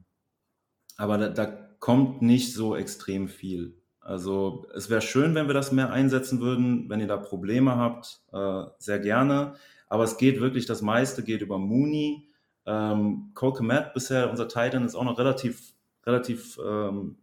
[0.97, 1.45] aber da, da
[1.80, 3.82] kommt nicht so extrem viel.
[3.99, 6.89] Also es wäre schön, wenn wir das mehr einsetzen würden.
[6.89, 9.53] Wenn ihr da Probleme habt, äh, sehr gerne.
[9.88, 12.28] Aber es geht wirklich, das meiste geht über Mooney.
[12.65, 15.74] Ähm, Cole Komet bisher, unser Titan, ist auch noch relativ,
[16.05, 17.17] relativ ähm,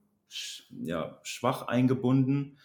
[0.82, 2.58] ja, schwach eingebunden.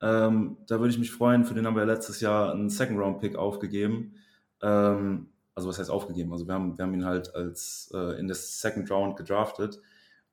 [0.00, 4.14] Ähm, da würde ich mich freuen, für den haben wir letztes Jahr einen Second-Round-Pick aufgegeben.
[4.62, 6.32] Ähm, also was heißt aufgegeben?
[6.32, 9.80] Also wir haben, wir haben ihn halt als äh, in das Second Round gedraftet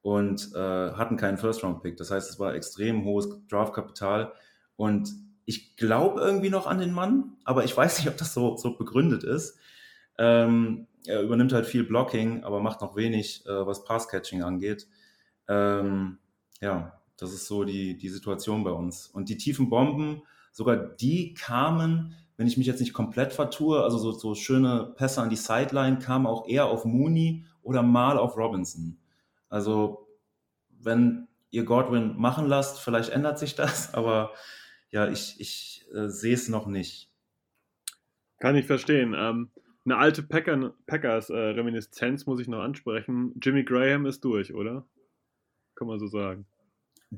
[0.03, 0.59] und äh,
[0.91, 1.97] hatten keinen First-Round-Pick.
[1.97, 4.33] Das heißt, es war extrem hohes Draftkapital
[4.75, 5.09] und
[5.45, 8.77] ich glaube irgendwie noch an den Mann, aber ich weiß nicht, ob das so, so
[8.77, 9.57] begründet ist.
[10.19, 14.87] Ähm, er übernimmt halt viel Blocking, aber macht noch wenig, äh, was Pass-Catching angeht.
[15.47, 16.19] Ähm,
[16.61, 19.07] ja, das ist so die, die Situation bei uns.
[19.07, 20.21] Und die tiefen Bomben,
[20.51, 25.21] sogar die kamen, wenn ich mich jetzt nicht komplett vertue, also so, so schöne Pässe
[25.21, 28.97] an die Sideline kamen auch eher auf Mooney oder mal auf Robinson.
[29.49, 30.07] Also
[30.69, 34.33] wenn ihr Godwin machen lasst, vielleicht ändert sich das, aber
[34.91, 37.09] ja, ich, ich äh, sehe es noch nicht.
[38.39, 39.15] Kann ich verstehen.
[39.17, 39.49] Ähm,
[39.85, 43.33] eine alte Packer, Packers-Reminiszenz äh, muss ich noch ansprechen.
[43.41, 44.85] Jimmy Graham ist durch, oder?
[45.75, 46.45] Kann man so sagen.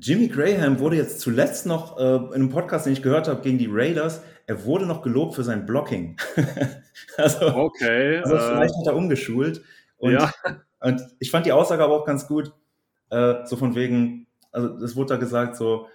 [0.00, 3.58] Jimmy Graham wurde jetzt zuletzt noch äh, in einem Podcast, den ich gehört habe, gegen
[3.58, 6.16] die Raiders, er wurde noch gelobt für sein Blocking.
[7.16, 8.18] also, okay.
[8.18, 9.62] Also vielleicht äh, hat er umgeschult.
[9.98, 10.32] Und, ja.
[10.80, 12.52] und ich fand die Aussage aber auch ganz gut,
[13.10, 15.86] äh, so von wegen, also es wurde da gesagt so,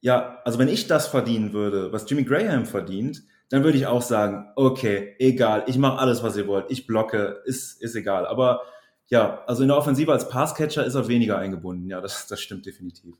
[0.00, 4.02] ja, also wenn ich das verdienen würde, was Jimmy Graham verdient, dann würde ich auch
[4.02, 8.26] sagen, okay, egal, ich mache alles, was ihr wollt, ich blocke, ist, ist egal.
[8.26, 8.62] Aber
[9.08, 11.88] ja, also in der Offensive als Passcatcher ist er weniger eingebunden.
[11.88, 13.16] Ja, das, das stimmt definitiv.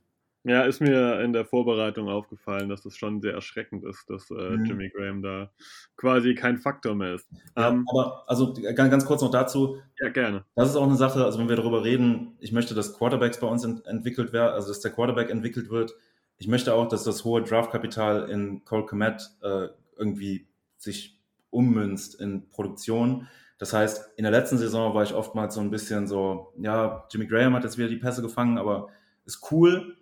[0.48, 4.34] Ja, ist mir in der Vorbereitung aufgefallen, dass es schon sehr erschreckend ist, dass äh,
[4.34, 4.64] mhm.
[4.64, 5.50] Jimmy Graham da
[5.96, 7.26] quasi kein Faktor mehr ist.
[7.56, 9.78] Ja, ähm, aber also ganz, ganz kurz noch dazu.
[9.98, 10.44] Ja, gerne.
[10.54, 13.48] Das ist auch eine Sache, also wenn wir darüber reden, ich möchte, dass Quarterbacks bei
[13.48, 15.96] uns ent entwickelt werden, also dass der Quarterback entwickelt wird.
[16.38, 19.66] Ich möchte auch, dass das hohe Draftkapital in Cole Komet äh,
[19.96, 21.18] irgendwie sich
[21.50, 23.26] ummünzt in Produktion.
[23.58, 27.26] Das heißt, in der letzten Saison war ich oftmals so ein bisschen so, ja, Jimmy
[27.26, 28.90] Graham hat jetzt wieder die Pässe gefangen, aber
[29.24, 29.96] ist cool.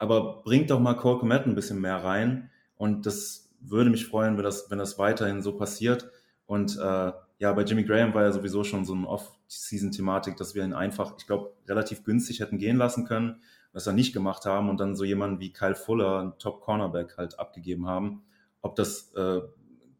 [0.00, 2.50] Aber bringt doch mal Cole Komet ein bisschen mehr rein.
[2.76, 6.10] Und das würde mich freuen, wenn das, wenn das weiterhin so passiert.
[6.46, 10.64] Und äh, ja, bei Jimmy Graham war ja sowieso schon so eine Off-Season-Thematik, dass wir
[10.64, 13.42] ihn einfach, ich glaube, relativ günstig hätten gehen lassen können,
[13.74, 17.38] was wir nicht gemacht haben und dann so jemanden wie Kyle Fuller, ein Top-Cornerback, halt
[17.38, 18.22] abgegeben haben.
[18.62, 19.42] Ob das äh,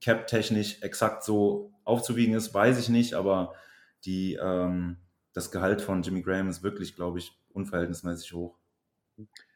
[0.01, 3.53] Cap-technisch exakt so aufzuwiegen ist, weiß ich nicht, aber
[4.07, 4.97] die, ähm,
[5.35, 8.57] das Gehalt von Jimmy Graham ist wirklich, glaube ich, unverhältnismäßig hoch.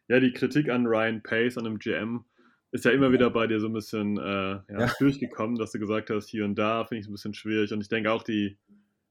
[0.08, 2.24] Ja, die Kritik an Ryan Pace, an dem GM,
[2.72, 4.92] ist ja immer wieder bei dir so ein bisschen äh, ja, ja.
[4.98, 7.72] durchgekommen, dass du gesagt hast, hier und da finde ich es ein bisschen schwierig.
[7.72, 8.58] Und ich denke auch, die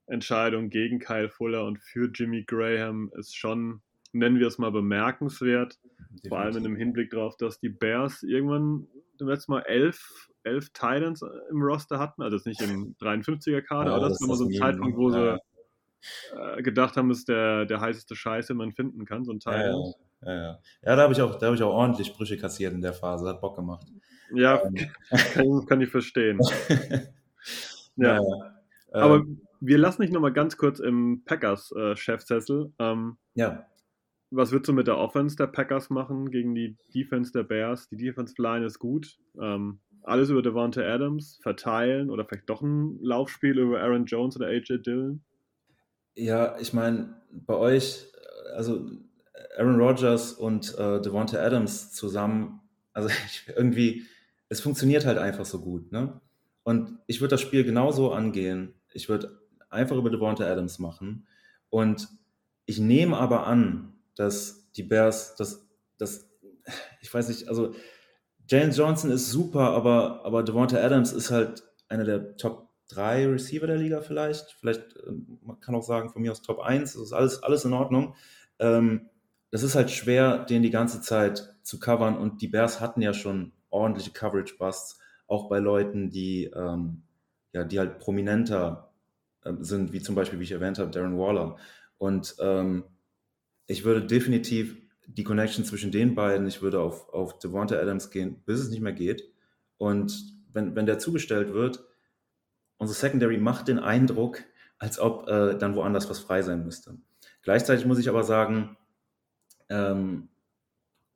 [0.05, 3.81] Entscheidung gegen Kyle Fuller und für Jimmy Graham ist schon,
[4.11, 5.79] nennen wir es mal, bemerkenswert.
[5.83, 6.29] Definitiv.
[6.29, 8.87] Vor allem in dem Hinblick darauf, dass die Bears irgendwann
[9.17, 12.21] zum letzten Mal elf, elf Titans im Roster hatten.
[12.21, 15.39] Also jetzt nicht im 53er-Kader, ja, aber das, ist immer so ein Zeitpunkt, wo ja.
[15.39, 19.39] sie äh, gedacht haben, ist der, der heißeste Scheiß, den man finden kann, so ein
[19.39, 19.93] Titan.
[20.25, 23.27] Ja, ja, da habe ich, auch, hab ich auch ordentlich Sprüche kassiert in der Phase.
[23.27, 23.87] Hat Bock gemacht.
[24.33, 25.65] Ja, ähm.
[25.67, 26.39] kann, ich verstehen.
[27.95, 28.15] ja.
[28.15, 28.21] ja.
[28.91, 29.41] Aber ähm.
[29.59, 32.71] wir lassen dich nochmal ganz kurz im Packers-Chefsessel.
[32.79, 33.65] Äh, ähm, ja.
[34.31, 37.87] Was würdest du mit der Offense der Packers machen gegen die Defense der Bears?
[37.89, 39.17] Die Defense-Line ist gut.
[39.39, 44.47] Ähm, alles über Devonta Adams verteilen oder vielleicht doch ein Laufspiel über Aaron Jones oder
[44.47, 45.23] AJ Dillon?
[46.15, 48.05] Ja, ich meine, bei euch,
[48.55, 48.89] also
[49.57, 52.61] Aaron Rodgers und äh, Devonta Adams zusammen,
[52.93, 54.05] also ich, irgendwie,
[54.49, 55.91] es funktioniert halt einfach so gut.
[55.91, 56.21] Ne?
[56.63, 58.73] Und ich würde das Spiel genauso angehen.
[58.93, 61.27] Ich würde einfach über Devonta Adams machen.
[61.69, 62.07] Und
[62.65, 65.67] ich nehme aber an, dass die Bears, dass,
[65.97, 66.29] dass
[67.01, 67.73] ich weiß nicht, also
[68.47, 73.67] James Johnson ist super, aber, aber Devonta Adams ist halt einer der Top 3 Receiver
[73.67, 74.51] der Liga vielleicht.
[74.59, 77.65] Vielleicht, ähm, man kann auch sagen, von mir aus Top 1, das ist alles, alles
[77.65, 78.15] in Ordnung.
[78.59, 79.09] Ähm,
[79.53, 82.17] das ist halt schwer, den die ganze Zeit zu covern.
[82.17, 87.03] Und die Bears hatten ja schon ordentliche Coverage-Busts, auch bei Leuten, die, ähm,
[87.51, 88.89] ja, die halt prominenter
[89.43, 91.57] äh, sind, wie zum Beispiel, wie ich erwähnt habe, Darren Waller.
[91.99, 92.85] Und ähm,
[93.67, 94.75] ich würde definitiv
[95.05, 98.81] die Connection zwischen den beiden, ich würde auf, auf Devonta Adams gehen, bis es nicht
[98.81, 99.31] mehr geht.
[99.77, 101.85] Und wenn, wenn der zugestellt wird,
[102.77, 104.43] unsere Secondary macht den Eindruck,
[104.79, 106.97] als ob äh, dann woanders was frei sein müsste.
[107.43, 108.77] Gleichzeitig muss ich aber sagen,
[109.73, 110.29] ähm,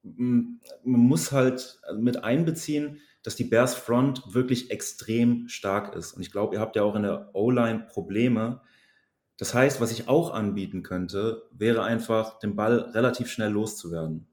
[0.03, 6.13] man muss halt mit einbeziehen, dass die Bears Front wirklich extrem stark ist.
[6.13, 8.61] Und ich glaube, ihr habt ja auch in der O-Line Probleme.
[9.37, 14.27] Das heißt, was ich auch anbieten könnte, wäre einfach, den Ball relativ schnell loszuwerden.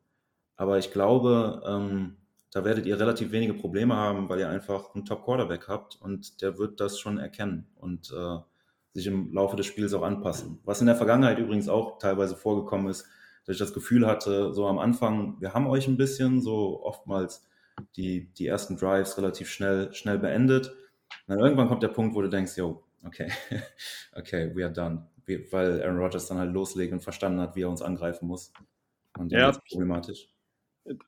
[0.57, 2.17] Aber ich glaube, ähm,
[2.53, 6.57] da werdet ihr relativ wenige Probleme haben, weil ihr einfach einen Top-Quarterback habt und der
[6.57, 8.39] wird das schon erkennen und äh,
[8.93, 10.61] sich im Laufe des Spiels auch anpassen.
[10.65, 13.07] Was in der Vergangenheit übrigens auch teilweise vorgekommen ist,
[13.45, 17.47] dass ich das Gefühl hatte, so am Anfang, wir haben euch ein bisschen, so oftmals
[17.97, 20.69] die, die ersten Drives relativ schnell, schnell beendet.
[21.27, 23.31] Und dann irgendwann kommt der Punkt, wo du denkst, yo, okay,
[24.15, 25.07] okay, we are done.
[25.51, 28.53] Weil Aaron Rodgers dann halt loslegt und verstanden hat, wie er uns angreifen muss.
[29.19, 30.29] Und ja, das ist problematisch.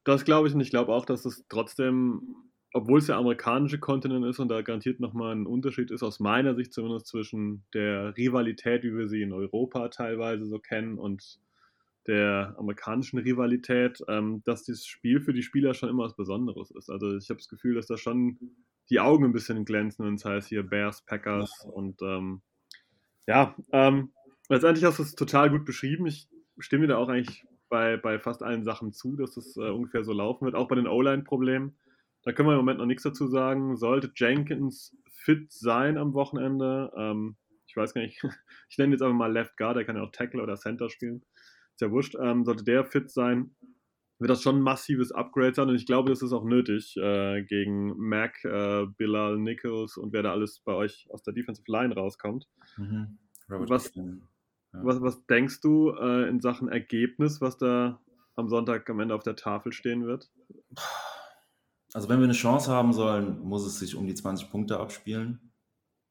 [0.04, 2.36] Das glaube ich und ich glaube auch, dass es trotzdem,
[2.72, 6.54] obwohl es der amerikanische Kontinent ist und da garantiert nochmal ein Unterschied ist, aus meiner
[6.54, 11.40] Sicht zumindest zwischen der Rivalität, wie wir sie in Europa teilweise so kennen und
[12.06, 16.90] der amerikanischen Rivalität, ähm, dass dieses Spiel für die Spieler schon immer was Besonderes ist.
[16.90, 18.38] Also ich habe das Gefühl, dass da schon
[18.90, 22.42] die Augen ein bisschen glänzen, wenn es heißt hier Bears, Packers und ähm,
[23.26, 24.12] ja, ähm,
[24.48, 26.06] letztendlich hast du es total gut beschrieben.
[26.06, 26.28] Ich
[26.58, 30.04] stimme dir da auch eigentlich bei, bei fast allen Sachen zu, dass es äh, ungefähr
[30.04, 31.76] so laufen wird, auch bei den O-Line-Problemen.
[32.22, 33.76] Da können wir im Moment noch nichts dazu sagen.
[33.76, 37.36] Sollte Jenkins fit sein am Wochenende, ähm,
[37.66, 38.22] ich weiß gar nicht,
[38.68, 41.24] ich nenne jetzt einfach mal Left Guard, der kann ja auch Tackle oder Center spielen
[41.76, 43.54] ist ja wurscht, ähm, sollte der fit sein,
[44.18, 47.42] wird das schon ein massives Upgrade sein und ich glaube, das ist auch nötig äh,
[47.42, 51.94] gegen Mac, äh, Bilal, Nichols und wer da alles bei euch aus der Defensive Line
[51.94, 52.48] rauskommt.
[52.78, 53.18] Mhm.
[53.48, 54.02] Was, ja.
[54.72, 58.00] was, was, denkst du äh, in Sachen Ergebnis, was da
[58.34, 60.30] am Sonntag am Ende auf der Tafel stehen wird?
[61.92, 65.52] Also wenn wir eine Chance haben sollen, muss es sich um die 20 Punkte abspielen.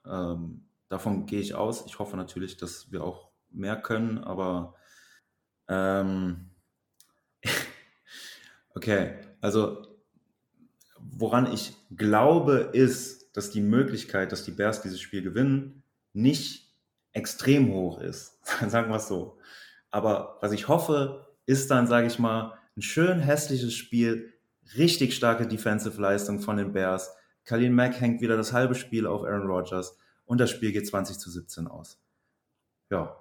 [0.05, 1.85] Ähm, davon gehe ich aus.
[1.87, 4.75] Ich hoffe natürlich, dass wir auch mehr können, aber
[5.67, 6.49] ähm,
[8.75, 9.85] okay, also
[10.97, 16.73] woran ich glaube, ist, dass die Möglichkeit, dass die Bears dieses Spiel gewinnen, nicht
[17.13, 18.39] extrem hoch ist.
[18.67, 19.37] Sagen wir es so.
[19.91, 24.33] Aber was ich hoffe, ist dann, sage ich mal, ein schön hässliches Spiel,
[24.77, 27.11] richtig starke Defensive-Leistung von den Bears.
[27.45, 31.17] Kalin Mack hängt wieder das halbe Spiel auf Aaron Rodgers und das Spiel geht 20
[31.19, 32.01] zu 17 aus.
[32.89, 33.15] Ja,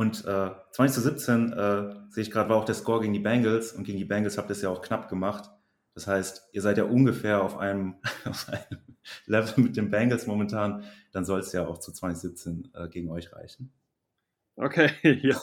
[0.00, 3.18] Und äh, 20 zu 17 äh, sehe ich gerade, war auch der Score gegen die
[3.18, 5.50] Bengals und gegen die Bengals habt ihr es ja auch knapp gemacht.
[5.92, 8.80] Das heißt, ihr seid ja ungefähr auf einem, auf einem
[9.26, 10.84] Level mit den Bengals momentan.
[11.12, 13.74] Dann soll es ja auch zu 2017 äh, gegen euch reichen.
[14.56, 14.90] Okay,
[15.22, 15.38] ja,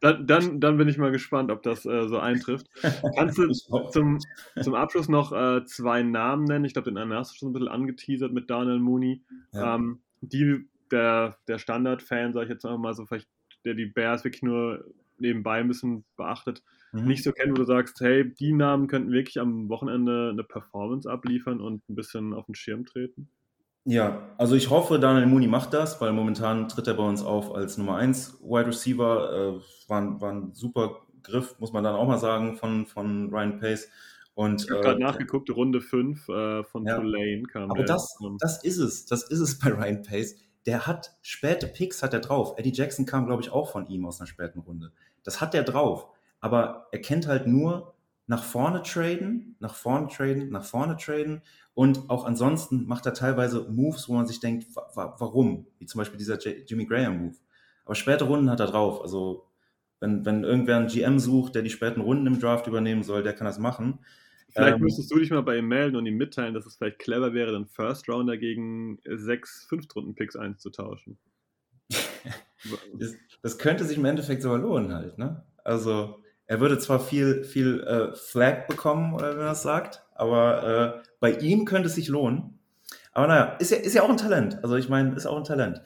[0.00, 2.66] dann, dann, dann, bin ich mal gespannt, ob das äh, so eintrifft.
[3.14, 3.48] Kannst du
[3.92, 4.18] zum,
[4.60, 6.64] zum Abschluss noch äh, zwei Namen nennen?
[6.64, 9.22] Ich glaube, den einen hast du schon ein bisschen angeteasert mit Daniel Mooney.
[9.52, 9.76] Ja.
[9.76, 13.28] Ähm, die, der, der Standard-Fan, sage ich jetzt mal so, vielleicht,
[13.64, 14.84] der die Bears wirklich nur
[15.18, 17.06] nebenbei ein bisschen beachtet, mhm.
[17.06, 21.10] nicht so kennt, wo du sagst, hey, die Namen könnten wirklich am Wochenende eine Performance
[21.10, 23.28] abliefern und ein bisschen auf den Schirm treten?
[23.84, 27.52] Ja, also ich hoffe, Daniel Mooney macht das, weil momentan tritt er bei uns auf
[27.52, 29.56] als Nummer 1 Wide Receiver.
[29.58, 33.58] Äh, war, war ein super Griff, muss man dann auch mal sagen, von, von Ryan
[33.58, 33.88] Pace.
[34.34, 38.16] Und, ich habe äh, gerade nachgeguckt, Runde 5 äh, von ja, Tulane kam Aber das,
[38.38, 40.36] das ist es, das ist es bei Ryan Pace.
[40.66, 42.54] Der hat späte Picks, hat er drauf.
[42.56, 44.92] Eddie Jackson kam, glaube ich, auch von ihm aus einer späten Runde.
[45.24, 46.06] Das hat er drauf.
[46.40, 47.94] Aber er kennt halt nur
[48.26, 51.42] nach vorne traden, nach vorne traden, nach vorne traden.
[51.74, 55.66] Und auch ansonsten macht er teilweise Moves, wo man sich denkt, wa warum?
[55.78, 57.36] Wie zum Beispiel dieser J Jimmy Graham-Move.
[57.84, 59.00] Aber späte Runden hat er drauf.
[59.02, 59.46] Also
[60.00, 63.34] wenn, wenn irgendwer einen GM sucht, der die späten Runden im Draft übernehmen soll, der
[63.34, 64.00] kann das machen.
[64.54, 66.98] Vielleicht ähm, müsstest du dich mal bei ihm melden und ihm mitteilen, dass es vielleicht
[66.98, 71.18] clever wäre, den First Rounder gegen sechs Fünftrunden-Picks einzutauschen.
[71.90, 75.44] das, das, könnte sich im Endeffekt sogar lohnen halt, ne?
[75.64, 81.02] Also er würde zwar viel, viel äh, Flag bekommen, oder wenn man das sagt, aber
[81.02, 82.58] äh, bei ihm könnte es sich lohnen.
[83.12, 84.58] Aber naja, ist ja, ist ja auch ein Talent.
[84.62, 85.82] Also ich meine, ist auch ein Talent.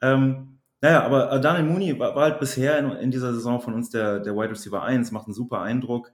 [0.00, 3.90] Ähm, naja, aber Daniel Mooney war, war halt bisher in, in, dieser Saison von uns
[3.90, 6.12] der, der Wide Receiver 1, macht einen super Eindruck.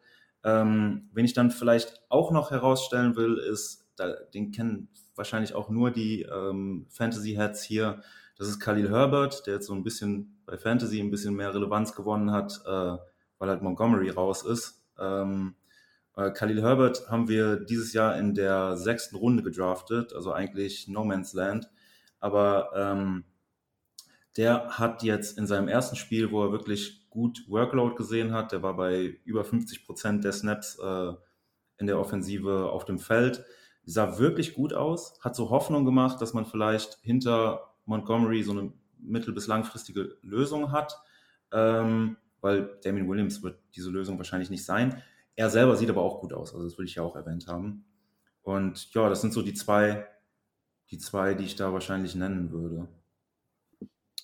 [0.48, 5.68] Ähm, wen ich dann vielleicht auch noch herausstellen will, ist, da, den kennen wahrscheinlich auch
[5.68, 8.00] nur die ähm, Fantasy-Heads hier.
[8.36, 11.94] Das ist Khalil Herbert, der jetzt so ein bisschen bei Fantasy ein bisschen mehr Relevanz
[11.94, 12.96] gewonnen hat, äh,
[13.38, 14.82] weil halt Montgomery raus ist.
[14.98, 15.54] Ähm,
[16.16, 21.04] äh, Khalil Herbert haben wir dieses Jahr in der sechsten Runde gedraftet, also eigentlich No
[21.04, 21.68] Man's Land.
[22.20, 23.24] Aber ähm,
[24.36, 28.62] der hat jetzt in seinem ersten Spiel, wo er wirklich gut Workload gesehen hat, der
[28.62, 31.12] war bei über 50 Prozent der Snaps äh,
[31.78, 33.44] in der Offensive auf dem Feld,
[33.84, 38.72] sah wirklich gut aus, hat so Hoffnung gemacht, dass man vielleicht hinter Montgomery so eine
[38.98, 41.00] mittel- bis langfristige Lösung hat,
[41.52, 45.02] ähm, weil Damien Williams wird diese Lösung wahrscheinlich nicht sein.
[45.36, 47.84] Er selber sieht aber auch gut aus, also das will ich ja auch erwähnt haben.
[48.42, 50.06] Und ja, das sind so die zwei,
[50.90, 52.88] die zwei, die ich da wahrscheinlich nennen würde.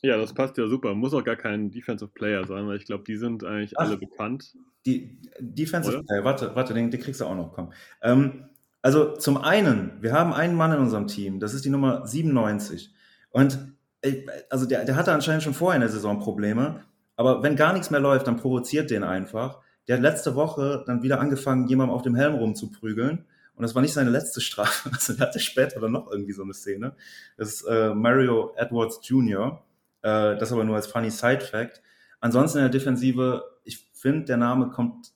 [0.03, 0.95] Ja, das passt ja super.
[0.95, 3.97] Muss auch gar kein Defensive Player sein, weil ich glaube, die sind eigentlich Ach, alle
[3.97, 4.55] bekannt.
[4.87, 6.05] Die Defensive Oder?
[6.05, 7.73] Player, warte, warte, den, den kriegst du auch noch, komm.
[8.03, 8.49] Ähm,
[8.83, 12.93] also zum einen, wir haben einen Mann in unserem Team, das ist die Nummer 97.
[13.31, 16.83] Und äh, also der, der hatte anscheinend schon vorher in der Saison Probleme,
[17.17, 19.61] aber wenn gar nichts mehr läuft, dann provoziert den einfach.
[19.89, 23.25] Der hat letzte Woche dann wieder angefangen, jemandem auf dem Helm rumzuprügeln.
[23.57, 24.91] Und das war nicht seine letzte Strafe.
[24.93, 26.95] Also er hatte später dann noch irgendwie so eine Szene.
[27.37, 29.63] Das ist äh, Mario Edwards Jr.
[30.05, 31.83] Äh, das aber nur als funny Side Fact.
[32.21, 35.13] Ansonsten in der Defensive, ich finde, der Name kommt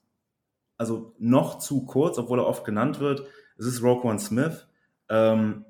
[0.78, 3.22] also noch zu kurz, obwohl er oft genannt wird.
[3.58, 4.66] Es ist Roquan Smith
[5.10, 5.64] ähm,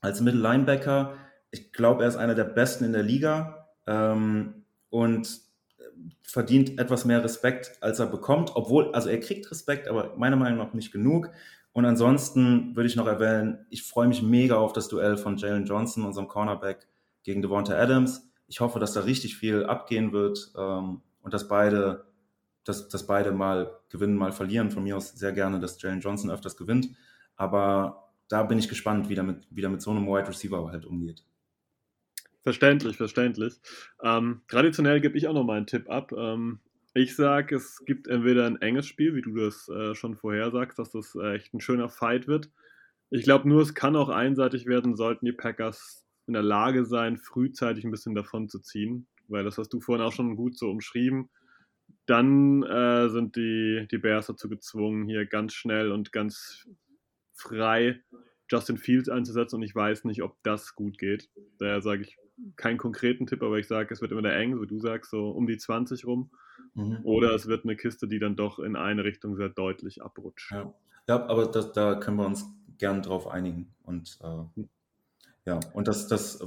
[0.00, 1.14] als Middle Linebacker.
[1.50, 3.68] Ich glaube, er ist einer der besten in der Liga.
[3.86, 5.40] Ähm, und
[6.20, 10.58] verdient etwas mehr Respekt, als er bekommt, obwohl, also er kriegt Respekt, aber meiner Meinung
[10.58, 11.30] nach nicht genug.
[11.72, 15.64] Und ansonsten würde ich noch erwähnen, ich freue mich mega auf das Duell von Jalen
[15.64, 16.86] Johnson, unserem Cornerback,
[17.22, 18.27] gegen Devonta Adams.
[18.48, 22.06] Ich hoffe, dass da richtig viel abgehen wird ähm, und dass beide,
[22.64, 24.70] dass, dass beide mal gewinnen, mal verlieren.
[24.70, 26.88] Von mir aus sehr gerne, dass Jalen Johnson öfters gewinnt.
[27.36, 30.70] Aber da bin ich gespannt, wie er mit, wie er mit so einem Wide Receiver
[30.70, 31.24] halt umgeht.
[32.42, 33.60] Verständlich, verständlich.
[34.02, 36.12] Ähm, traditionell gebe ich auch noch mal einen Tipp ab.
[36.16, 36.60] Ähm,
[36.94, 40.78] ich sage, es gibt entweder ein enges Spiel, wie du das äh, schon vorher sagst,
[40.78, 42.50] dass das äh, echt ein schöner Fight wird.
[43.10, 45.97] Ich glaube nur, es kann auch einseitig werden, sollten die Packers
[46.28, 50.04] in der Lage sein, frühzeitig ein bisschen davon zu ziehen, weil das hast du vorhin
[50.04, 51.28] auch schon gut so umschrieben.
[52.06, 56.66] Dann äh, sind die, die Bears dazu gezwungen, hier ganz schnell und ganz
[57.32, 58.02] frei
[58.50, 61.28] Justin Fields einzusetzen und ich weiß nicht, ob das gut geht.
[61.58, 62.16] Daher sage ich,
[62.56, 65.30] keinen konkreten Tipp, aber ich sage, es wird immer der eng, wie du sagst, so
[65.30, 66.30] um die 20 rum.
[66.74, 67.00] Mhm.
[67.02, 70.52] Oder es wird eine Kiste, die dann doch in eine Richtung sehr deutlich abrutscht.
[70.52, 70.72] Ja,
[71.08, 72.46] ja aber das, da können wir uns
[72.78, 73.74] gern drauf einigen.
[73.82, 74.62] Und äh,
[75.48, 76.44] ja, und das, das äh,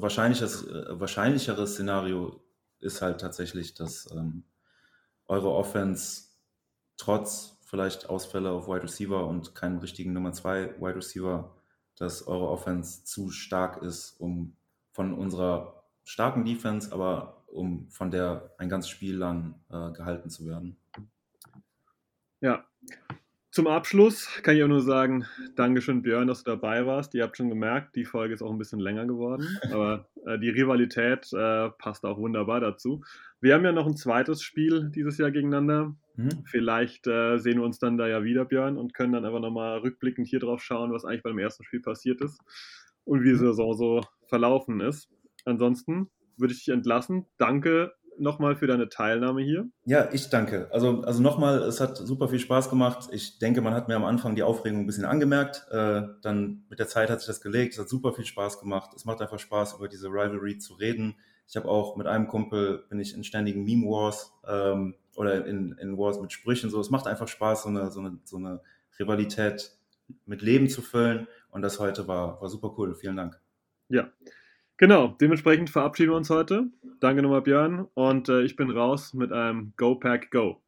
[0.99, 2.39] wahrscheinlichere Szenario
[2.77, 4.43] ist halt tatsächlich, dass ähm,
[5.25, 6.25] eure Offense
[6.97, 11.51] trotz vielleicht Ausfälle auf Wide Receiver und keinen richtigen Nummer 2 Wide Receiver,
[11.95, 14.55] dass eure Offense zu stark ist, um
[14.91, 20.45] von unserer starken Defense, aber um von der ein ganzes Spiel lang äh, gehalten zu
[20.45, 20.77] werden.
[22.39, 22.65] Ja,
[23.51, 25.25] zum Abschluss kann ich auch nur sagen,
[25.55, 27.13] Dankeschön Björn, dass du dabei warst.
[27.13, 30.49] Ihr habt schon gemerkt, die Folge ist auch ein bisschen länger geworden, aber äh, die
[30.49, 33.03] Rivalität äh, passt auch wunderbar dazu.
[33.41, 35.93] Wir haben ja noch ein zweites Spiel dieses Jahr gegeneinander.
[36.15, 36.43] Mhm.
[36.45, 39.79] Vielleicht äh, sehen wir uns dann da ja wieder, Björn, und können dann einfach nochmal
[39.79, 42.39] rückblickend hier drauf schauen, was eigentlich beim ersten Spiel passiert ist
[43.03, 45.09] und wie die Saison so verlaufen ist.
[45.43, 47.25] Ansonsten würde ich dich entlassen.
[47.37, 49.69] Danke nochmal für deine Teilnahme hier.
[49.85, 50.67] Ja, ich danke.
[50.71, 53.09] Also, also nochmal, es hat super viel Spaß gemacht.
[53.11, 55.65] Ich denke, man hat mir am Anfang die Aufregung ein bisschen angemerkt.
[55.71, 57.73] Äh, dann mit der Zeit hat sich das gelegt.
[57.73, 58.91] Es hat super viel Spaß gemacht.
[58.95, 61.15] Es macht einfach Spaß, über diese Rivalry zu reden.
[61.47, 65.73] Ich habe auch mit einem Kumpel, bin ich in ständigen Meme Wars ähm, oder in,
[65.73, 66.69] in Wars mit Sprüchen.
[66.69, 68.61] So, es macht einfach Spaß, so eine, so eine, so eine
[68.99, 69.71] Rivalität
[70.25, 71.27] mit Leben zu füllen.
[71.49, 72.95] Und das heute war, war super cool.
[72.95, 73.39] Vielen Dank.
[73.89, 74.09] Ja,
[74.81, 76.71] Genau, dementsprechend verabschieden wir uns heute.
[77.01, 77.87] Danke nochmal, Björn.
[77.93, 80.59] Und äh, ich bin raus mit einem Go Pack Go.